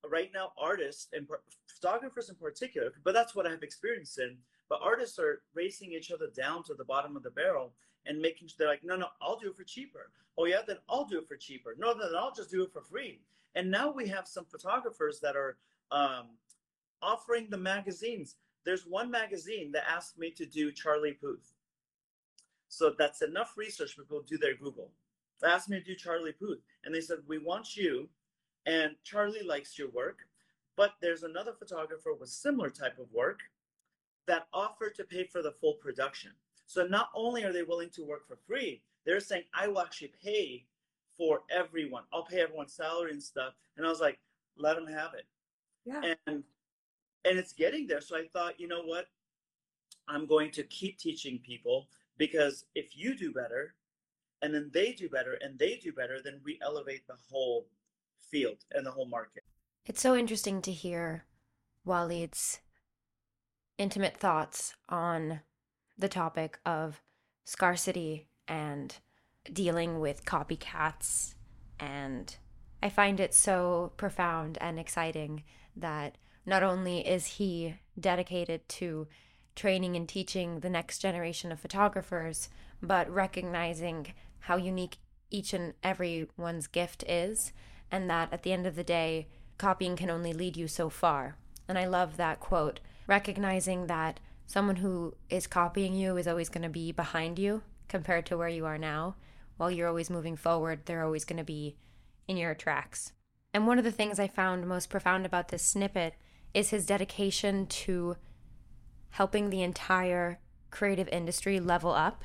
right 0.10 0.32
now, 0.34 0.52
artists 0.58 1.08
and 1.14 1.28
photographers 1.68 2.30
in 2.30 2.36
particular, 2.36 2.94
but 3.04 3.14
that's 3.14 3.36
what 3.36 3.48
I've 3.48 3.64
experienced 3.64 4.20
in, 4.20 4.38
but 4.70 4.80
artists 4.82 5.20
are 5.20 5.42
racing 5.54 5.92
each 5.92 6.12
other 6.12 6.28
down 6.36 6.64
to 6.64 6.74
the 6.74 6.86
bottom 6.86 7.16
of 7.16 7.24
the 7.24 7.32
barrel 7.32 7.74
and 8.06 8.20
making 8.20 8.48
sure 8.48 8.56
they're 8.60 8.68
like, 8.68 8.84
no, 8.84 8.96
no, 8.96 9.08
I'll 9.22 9.38
do 9.38 9.50
it 9.50 9.56
for 9.56 9.64
cheaper. 9.64 10.12
Oh, 10.38 10.46
yeah, 10.46 10.62
then 10.66 10.78
I'll 10.90 11.06
do 11.06 11.20
it 11.20 11.28
for 11.28 11.38
cheaper. 11.38 11.76
No, 11.78 11.94
then 11.94 12.10
I'll 12.18 12.34
just 12.34 12.52
do 12.52 12.64
it 12.64 12.74
for 12.74 12.82
free. 12.82 13.22
And 13.56 13.70
now 13.70 13.92
we 13.92 14.08
have 14.08 14.28
some 14.28 14.46
photographers 14.46 15.20
that 15.20 15.36
are 15.36 15.58
um, 15.92 16.28
offering 17.02 17.48
the 17.50 17.58
magazines. 17.58 18.36
There's 18.66 18.86
one 18.86 19.12
magazine 19.12 19.72
that 19.74 19.84
asked 19.88 20.18
me 20.18 20.32
to 20.32 20.46
do 20.46 20.72
Charlie 20.72 21.14
Puth. 21.14 21.53
So 22.74 22.94
that's 22.98 23.22
enough 23.22 23.54
research 23.56 23.96
people 23.96 24.24
do 24.28 24.38
their 24.38 24.56
Google. 24.56 24.90
They 25.42 25.48
asked 25.48 25.70
me 25.70 25.80
to 25.80 25.86
do 25.86 25.94
Charlie 25.94 26.32
Puth. 26.32 26.60
And 26.84 26.94
they 26.94 27.02
said, 27.02 27.20
We 27.28 27.38
want 27.38 27.78
you. 27.78 28.10
And 28.66 28.96
Charlie 29.04 29.44
likes 29.44 29.78
your 29.78 29.92
work. 29.92 30.20
But 30.76 30.94
there's 31.00 31.22
another 31.22 31.54
photographer 31.54 32.14
with 32.20 32.30
similar 32.30 32.72
type 32.72 32.98
of 32.98 33.12
work 33.14 33.42
that 34.26 34.48
offered 34.54 34.96
to 34.96 35.04
pay 35.04 35.26
for 35.26 35.44
the 35.44 35.52
full 35.52 35.74
production. 35.76 36.32
So 36.66 36.88
not 36.88 37.10
only 37.14 37.44
are 37.44 37.54
they 37.54 37.62
willing 37.62 37.92
to 37.92 38.04
work 38.04 38.28
for 38.28 38.38
free, 38.48 38.82
they're 39.06 39.20
saying, 39.20 39.44
I 39.54 39.68
will 39.68 39.82
actually 39.82 40.14
pay 40.24 40.66
for 41.16 41.44
everyone. 41.52 42.04
I'll 42.12 42.26
pay 42.26 42.42
everyone's 42.42 42.74
salary 42.74 43.12
and 43.12 43.22
stuff. 43.22 43.54
And 43.78 43.86
I 43.86 43.90
was 43.90 44.00
like, 44.00 44.18
let 44.58 44.76
them 44.76 44.88
have 44.88 45.14
it. 45.14 45.26
Yeah. 45.86 46.14
And 46.26 46.44
and 47.26 47.38
it's 47.38 47.54
getting 47.54 47.86
there. 47.86 48.02
So 48.02 48.18
I 48.18 48.28
thought, 48.34 48.60
you 48.60 48.68
know 48.68 48.82
what? 48.82 49.06
I'm 50.08 50.26
going 50.26 50.50
to 50.52 50.64
keep 50.64 50.98
teaching 50.98 51.40
people 51.46 51.88
because 52.18 52.66
if 52.76 52.96
you 52.96 53.16
do 53.16 53.32
better 53.32 53.76
and 54.42 54.54
then 54.54 54.70
they 54.74 54.94
do 54.94 55.10
better 55.10 55.38
and 55.42 55.58
they 55.58 55.80
do 55.82 55.92
better, 55.92 56.20
then 56.24 56.42
we 56.44 56.60
elevate 56.62 57.08
the 57.08 57.16
whole 57.30 57.68
field 58.30 58.58
and 58.72 58.86
the 58.86 58.92
whole 58.92 59.08
market. 59.08 59.44
It's 59.86 60.02
so 60.02 60.16
interesting 60.16 60.62
to 60.64 60.72
hear 60.72 61.26
Walid's 61.86 62.60
intimate 63.78 64.18
thoughts 64.18 64.76
on 64.90 65.42
the 65.98 66.08
topic 66.08 66.60
of 66.66 67.02
scarcity 67.44 68.28
and 68.48 68.96
dealing 69.52 70.00
with 70.00 70.26
copycats. 70.26 71.36
And 71.80 72.36
I 72.82 72.90
find 72.90 73.20
it 73.20 73.34
so 73.34 73.94
profound 73.98 74.58
and 74.62 74.80
exciting 74.80 75.44
that 75.76 76.18
not 76.46 76.64
only 76.64 77.08
is 77.08 77.26
he 77.26 77.76
dedicated 78.00 78.68
to 78.70 79.08
training 79.56 79.96
and 79.96 80.08
teaching 80.08 80.60
the 80.60 80.70
next 80.70 81.00
generation 81.00 81.52
of 81.52 81.60
photographers, 81.60 82.50
but 82.82 83.10
recognizing 83.10 84.14
how 84.40 84.58
unique 84.58 84.98
each 85.30 85.54
and 85.54 85.74
every 85.84 86.28
one's 86.38 86.68
gift 86.68 87.04
is, 87.08 87.54
and 87.92 88.10
that 88.10 88.32
at 88.32 88.44
the 88.44 88.54
end 88.54 88.68
of 88.68 88.76
the 88.76 88.84
day, 88.84 89.28
copying 89.58 89.96
can 89.96 90.10
only 90.10 90.34
lead 90.34 90.58
you 90.58 90.68
so 90.68 90.90
far. 90.90 91.38
And 91.68 91.78
I 91.78 91.86
love 91.86 92.18
that 92.18 92.40
quote, 92.40 92.80
recognizing 93.08 93.88
that 93.88 94.20
someone 94.46 94.78
who 94.78 95.16
is 95.30 95.48
copying 95.48 95.96
you 95.96 96.18
is 96.18 96.28
always 96.28 96.50
going 96.50 96.64
to 96.64 96.70
be 96.70 96.92
behind 96.92 97.40
you 97.40 97.62
compared 97.88 98.26
to 98.28 98.38
where 98.38 98.50
you 98.50 98.66
are 98.66 98.78
now. 98.78 99.16
While 99.58 99.72
you're 99.72 99.88
always 99.88 100.10
moving 100.10 100.36
forward, 100.36 100.82
they're 100.86 101.04
always 101.04 101.26
going 101.26 101.38
to 101.38 101.44
be 101.44 101.76
in 102.28 102.38
your 102.38 102.56
tracks. 102.56 103.14
And 103.54 103.68
one 103.68 103.78
of 103.78 103.84
the 103.84 103.92
things 103.92 104.20
I 104.20 104.28
found 104.28 104.68
most 104.68 104.90
profound 104.90 105.26
about 105.26 105.50
this 105.50 105.64
snippet 105.64 106.16
is 106.54 106.70
his 106.70 106.86
dedication 106.86 107.68
to 107.68 108.18
helping 109.14 109.50
the 109.50 109.62
entire 109.62 110.40
creative 110.72 111.08
industry 111.10 111.60
level 111.60 111.92
up 111.92 112.24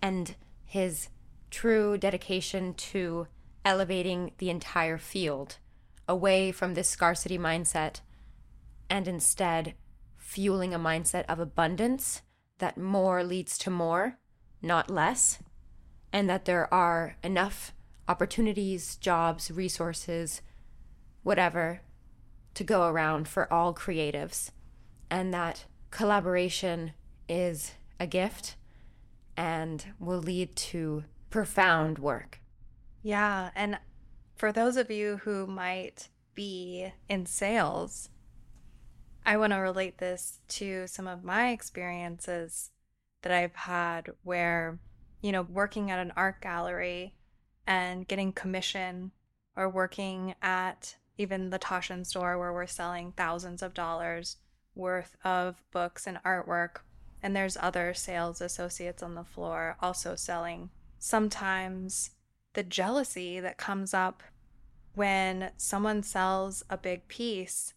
and 0.00 0.36
his 0.64 1.08
true 1.50 1.98
dedication 1.98 2.72
to 2.72 3.26
elevating 3.64 4.30
the 4.38 4.48
entire 4.48 4.96
field 4.96 5.58
away 6.08 6.52
from 6.52 6.74
this 6.74 6.88
scarcity 6.88 7.36
mindset 7.36 8.00
and 8.88 9.08
instead 9.08 9.74
fueling 10.16 10.72
a 10.72 10.78
mindset 10.78 11.24
of 11.28 11.40
abundance 11.40 12.22
that 12.58 12.78
more 12.78 13.24
leads 13.24 13.58
to 13.58 13.68
more, 13.68 14.16
not 14.62 14.88
less, 14.88 15.40
and 16.12 16.30
that 16.30 16.44
there 16.44 16.72
are 16.72 17.16
enough 17.24 17.74
opportunities, 18.06 18.94
jobs, 18.96 19.50
resources, 19.50 20.42
whatever 21.24 21.80
to 22.54 22.62
go 22.62 22.86
around 22.86 23.26
for 23.26 23.52
all 23.52 23.74
creatives, 23.74 24.50
and 25.10 25.34
that 25.34 25.64
collaboration 25.90 26.92
is 27.28 27.72
a 27.98 28.06
gift 28.06 28.56
and 29.36 29.84
will 29.98 30.18
lead 30.18 30.54
to 30.56 31.04
profound 31.30 31.98
work. 31.98 32.40
Yeah. 33.02 33.50
And 33.54 33.78
for 34.36 34.52
those 34.52 34.76
of 34.76 34.90
you 34.90 35.18
who 35.18 35.46
might 35.46 36.08
be 36.34 36.92
in 37.08 37.26
sales, 37.26 38.08
I 39.24 39.36
want 39.36 39.52
to 39.52 39.58
relate 39.58 39.98
this 39.98 40.40
to 40.48 40.86
some 40.86 41.06
of 41.06 41.24
my 41.24 41.50
experiences 41.50 42.70
that 43.22 43.32
I've 43.32 43.54
had 43.54 44.10
where, 44.22 44.78
you 45.20 45.32
know, 45.32 45.42
working 45.42 45.90
at 45.90 45.98
an 45.98 46.12
art 46.16 46.40
gallery 46.40 47.14
and 47.66 48.08
getting 48.08 48.32
commission 48.32 49.12
or 49.56 49.68
working 49.68 50.34
at 50.42 50.96
even 51.18 51.50
the 51.50 51.58
Taschen 51.58 52.06
store 52.06 52.38
where 52.38 52.52
we're 52.52 52.66
selling 52.66 53.12
thousands 53.12 53.62
of 53.62 53.74
dollars 53.74 54.38
worth 54.80 55.16
of 55.24 55.62
books 55.70 56.06
and 56.06 56.18
artwork. 56.24 56.78
And 57.22 57.36
there's 57.36 57.56
other 57.60 57.94
sales 57.94 58.40
associates 58.40 59.02
on 59.02 59.14
the 59.14 59.24
floor 59.24 59.76
also 59.80 60.16
selling. 60.16 60.70
Sometimes 60.98 62.10
the 62.54 62.62
jealousy 62.62 63.38
that 63.40 63.58
comes 63.58 63.94
up 63.94 64.22
when 64.94 65.50
someone 65.56 66.02
sells 66.02 66.64
a 66.68 66.76
big 66.76 67.06
piece 67.08 67.74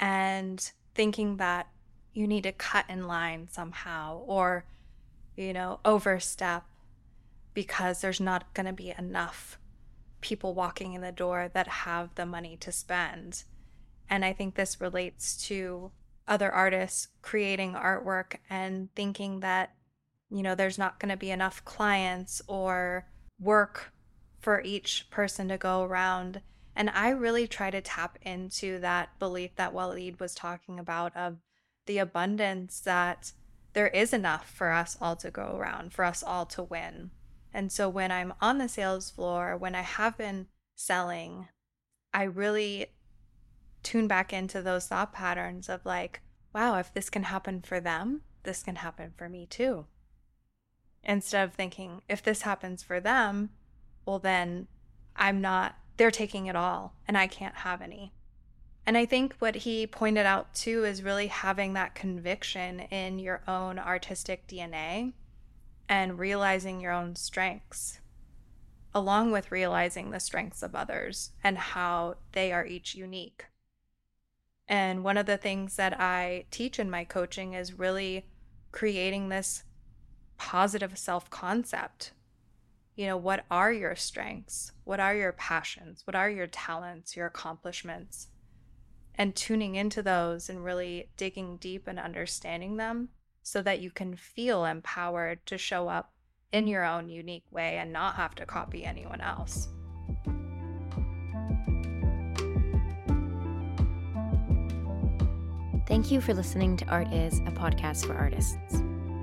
and 0.00 0.72
thinking 0.94 1.36
that 1.36 1.68
you 2.12 2.26
need 2.26 2.44
to 2.44 2.52
cut 2.52 2.86
in 2.88 3.06
line 3.06 3.48
somehow 3.50 4.18
or, 4.26 4.64
you 5.36 5.52
know, 5.52 5.80
overstep 5.84 6.64
because 7.52 8.00
there's 8.00 8.20
not 8.20 8.52
going 8.54 8.66
to 8.66 8.72
be 8.72 8.94
enough 8.96 9.58
people 10.20 10.54
walking 10.54 10.94
in 10.94 11.02
the 11.02 11.12
door 11.12 11.50
that 11.52 11.68
have 11.68 12.14
the 12.14 12.24
money 12.24 12.56
to 12.56 12.72
spend. 12.72 13.44
And 14.08 14.24
I 14.24 14.32
think 14.32 14.54
this 14.54 14.80
relates 14.80 15.36
to 15.48 15.90
other 16.26 16.50
artists 16.50 17.08
creating 17.22 17.74
artwork 17.74 18.36
and 18.48 18.88
thinking 18.94 19.40
that, 19.40 19.74
you 20.30 20.42
know, 20.42 20.54
there's 20.54 20.78
not 20.78 20.98
going 20.98 21.10
to 21.10 21.16
be 21.16 21.30
enough 21.30 21.64
clients 21.64 22.40
or 22.46 23.06
work 23.38 23.92
for 24.40 24.60
each 24.62 25.08
person 25.10 25.48
to 25.48 25.58
go 25.58 25.82
around. 25.82 26.40
And 26.76 26.90
I 26.90 27.10
really 27.10 27.46
try 27.46 27.70
to 27.70 27.80
tap 27.80 28.18
into 28.22 28.78
that 28.80 29.18
belief 29.18 29.54
that 29.56 29.72
Walid 29.72 30.18
was 30.20 30.34
talking 30.34 30.78
about 30.78 31.16
of 31.16 31.36
the 31.86 31.98
abundance 31.98 32.80
that 32.80 33.32
there 33.74 33.88
is 33.88 34.12
enough 34.12 34.48
for 34.48 34.70
us 34.70 34.96
all 35.00 35.16
to 35.16 35.30
go 35.30 35.56
around, 35.56 35.92
for 35.92 36.04
us 36.04 36.22
all 36.22 36.46
to 36.46 36.62
win. 36.62 37.10
And 37.52 37.70
so 37.70 37.88
when 37.88 38.10
I'm 38.10 38.34
on 38.40 38.58
the 38.58 38.68
sales 38.68 39.10
floor, 39.10 39.56
when 39.56 39.74
I 39.74 39.82
have 39.82 40.16
been 40.16 40.46
selling, 40.74 41.48
I 42.12 42.24
really 42.24 42.86
tune 43.84 44.08
back 44.08 44.32
into 44.32 44.60
those 44.60 44.86
thought 44.86 45.12
patterns 45.12 45.68
of 45.68 45.84
like, 45.86 46.20
wow, 46.52 46.78
if 46.78 46.92
this 46.92 47.10
can 47.10 47.24
happen 47.24 47.62
for 47.62 47.78
them, 47.78 48.22
this 48.42 48.62
can 48.62 48.76
happen 48.76 49.12
for 49.16 49.28
me 49.28 49.46
too. 49.46 49.86
Instead 51.02 51.44
of 51.44 51.54
thinking, 51.54 52.00
if 52.08 52.22
this 52.22 52.42
happens 52.42 52.82
for 52.82 52.98
them, 52.98 53.50
well, 54.06 54.18
then 54.18 54.66
I'm 55.14 55.40
not, 55.40 55.76
they're 55.96 56.10
taking 56.10 56.46
it 56.46 56.56
all 56.56 56.94
and 57.06 57.16
I 57.16 57.26
can't 57.26 57.56
have 57.56 57.82
any. 57.82 58.12
And 58.86 58.98
I 58.98 59.06
think 59.06 59.34
what 59.38 59.54
he 59.54 59.86
pointed 59.86 60.26
out 60.26 60.54
too 60.54 60.84
is 60.84 61.02
really 61.02 61.28
having 61.28 61.72
that 61.74 61.94
conviction 61.94 62.80
in 62.80 63.18
your 63.18 63.42
own 63.48 63.78
artistic 63.78 64.46
DNA 64.46 65.12
and 65.88 66.18
realizing 66.18 66.80
your 66.80 66.92
own 66.92 67.16
strengths, 67.16 68.00
along 68.94 69.32
with 69.32 69.52
realizing 69.52 70.10
the 70.10 70.20
strengths 70.20 70.62
of 70.62 70.74
others 70.74 71.30
and 71.42 71.56
how 71.56 72.16
they 72.32 72.52
are 72.52 72.66
each 72.66 72.94
unique. 72.94 73.46
And 74.68 75.04
one 75.04 75.16
of 75.16 75.26
the 75.26 75.36
things 75.36 75.76
that 75.76 76.00
I 76.00 76.46
teach 76.50 76.78
in 76.78 76.90
my 76.90 77.04
coaching 77.04 77.52
is 77.52 77.78
really 77.78 78.26
creating 78.72 79.28
this 79.28 79.64
positive 80.38 80.98
self 80.98 81.30
concept 81.30 82.12
you 82.96 83.06
know, 83.06 83.16
what 83.16 83.44
are 83.50 83.72
your 83.72 83.96
strengths? 83.96 84.72
What 84.84 85.00
are 85.00 85.14
your 85.14 85.32
passions? 85.32 86.02
What 86.06 86.14
are 86.14 86.30
your 86.30 86.46
talents, 86.46 87.16
your 87.16 87.26
accomplishments? 87.26 88.28
And 89.16 89.34
tuning 89.34 89.74
into 89.74 90.02
those 90.02 90.48
and 90.48 90.64
really 90.64 91.10
digging 91.16 91.56
deep 91.56 91.88
and 91.88 91.98
understanding 91.98 92.76
them 92.76 93.08
so 93.42 93.62
that 93.62 93.80
you 93.80 93.90
can 93.90 94.16
feel 94.16 94.64
empowered 94.64 95.44
to 95.46 95.58
show 95.58 95.88
up 95.88 96.12
in 96.52 96.66
your 96.66 96.84
own 96.84 97.08
unique 97.08 97.46
way 97.50 97.78
and 97.78 97.92
not 97.92 98.14
have 98.14 98.34
to 98.36 98.46
copy 98.46 98.84
anyone 98.84 99.20
else. 99.20 99.68
Thank 105.94 106.10
you 106.10 106.20
for 106.20 106.34
listening 106.34 106.76
to 106.78 106.86
Art 106.86 107.12
Is, 107.12 107.38
a 107.46 107.52
podcast 107.52 108.04
for 108.04 108.14
artists. 108.14 108.82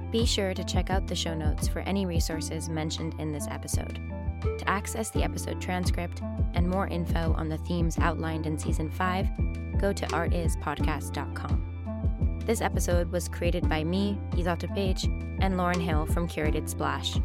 Be 0.10 0.26
sure 0.26 0.54
to 0.54 0.64
check 0.64 0.90
out 0.90 1.06
the 1.06 1.14
show 1.14 1.34
notes 1.34 1.68
for 1.68 1.80
any 1.80 2.06
resources 2.06 2.70
mentioned 2.70 3.14
in 3.20 3.34
this 3.34 3.46
episode. 3.50 4.00
To 4.42 4.70
access 4.70 5.10
the 5.10 5.22
episode 5.22 5.60
transcript 5.60 6.22
and 6.54 6.66
more 6.66 6.88
info 6.88 7.34
on 7.34 7.50
the 7.50 7.58
themes 7.58 8.00
outlined 8.00 8.48
in 8.48 8.58
season 8.58 8.90
5, 8.90 9.28
go 9.82 9.92
to 9.92 10.06
artispodcast.com. 10.06 12.40
This 12.46 12.62
episode 12.62 13.12
was 13.12 13.28
created 13.28 13.68
by 13.68 13.84
me, 13.84 14.18
Isotta 14.30 14.74
Page, 14.74 15.04
and 15.42 15.56
Lauryn 15.56 15.82
Hill 15.82 16.06
from 16.06 16.26
Curated 16.26 16.70
Splash, 16.70 17.18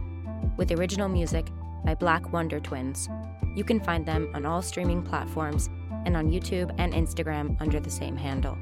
with 0.57 0.73
original 0.73 1.09
music 1.09 1.47
by 1.85 1.95
Black 1.95 2.33
Wonder 2.33 2.59
Twins. 2.59 3.09
You 3.55 3.63
can 3.63 3.79
find 3.79 4.05
them 4.05 4.29
on 4.35 4.45
all 4.45 4.61
streaming 4.61 5.05
platforms 5.05 5.71
and 6.05 6.17
on 6.17 6.33
YouTube 6.33 6.75
and 6.79 6.93
Instagram 6.93 7.57
under 7.61 7.79
the 7.79 7.91
same 7.91 8.17
handle. 8.17 8.59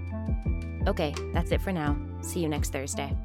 Okay, 0.87 1.15
that's 1.33 1.51
it 1.51 1.61
for 1.61 1.73
now. 1.73 1.97
See 2.21 2.41
you 2.41 2.49
next 2.49 2.71
Thursday. 2.71 3.17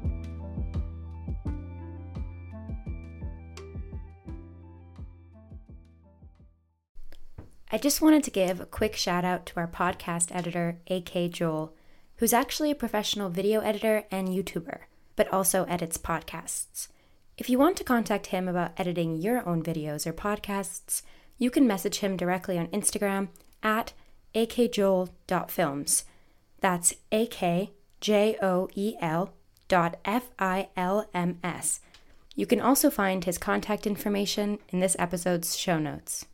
I 7.72 7.78
just 7.78 8.02
wanted 8.02 8.24
to 8.24 8.30
give 8.30 8.60
a 8.60 8.66
quick 8.66 8.96
shout 8.96 9.24
out 9.24 9.46
to 9.46 9.56
our 9.56 9.68
podcast 9.68 10.34
editor, 10.34 10.78
AK 10.88 11.30
Joel, 11.30 11.72
who's 12.16 12.32
actually 12.32 12.70
a 12.70 12.74
professional 12.74 13.30
video 13.30 13.60
editor 13.60 14.04
and 14.10 14.28
YouTuber, 14.28 14.80
but 15.14 15.32
also 15.32 15.64
edits 15.64 15.96
podcasts. 15.96 16.88
If 17.38 17.48
you 17.48 17.58
want 17.58 17.76
to 17.76 17.84
contact 17.84 18.26
him 18.26 18.48
about 18.48 18.72
editing 18.76 19.16
your 19.16 19.48
own 19.48 19.62
videos 19.62 20.06
or 20.06 20.12
podcasts, 20.12 21.02
you 21.38 21.48
can 21.50 21.66
message 21.66 21.98
him 21.98 22.16
directly 22.16 22.58
on 22.58 22.66
Instagram 22.68 23.28
at 23.62 23.92
akjoel.films. 24.34 26.04
That's 26.60 26.94
A 27.10 27.26
K 27.26 27.72
J 28.00 28.36
O 28.42 28.68
E 28.74 28.94
L 29.00 29.32
dot 29.68 29.98
F 30.04 30.30
I 30.38 30.68
L 30.76 31.08
M 31.14 31.38
S. 31.42 31.80
You 32.34 32.46
can 32.46 32.60
also 32.60 32.90
find 32.90 33.24
his 33.24 33.38
contact 33.38 33.86
information 33.86 34.58
in 34.68 34.80
this 34.80 34.96
episode's 34.98 35.56
show 35.56 35.78
notes. 35.78 36.26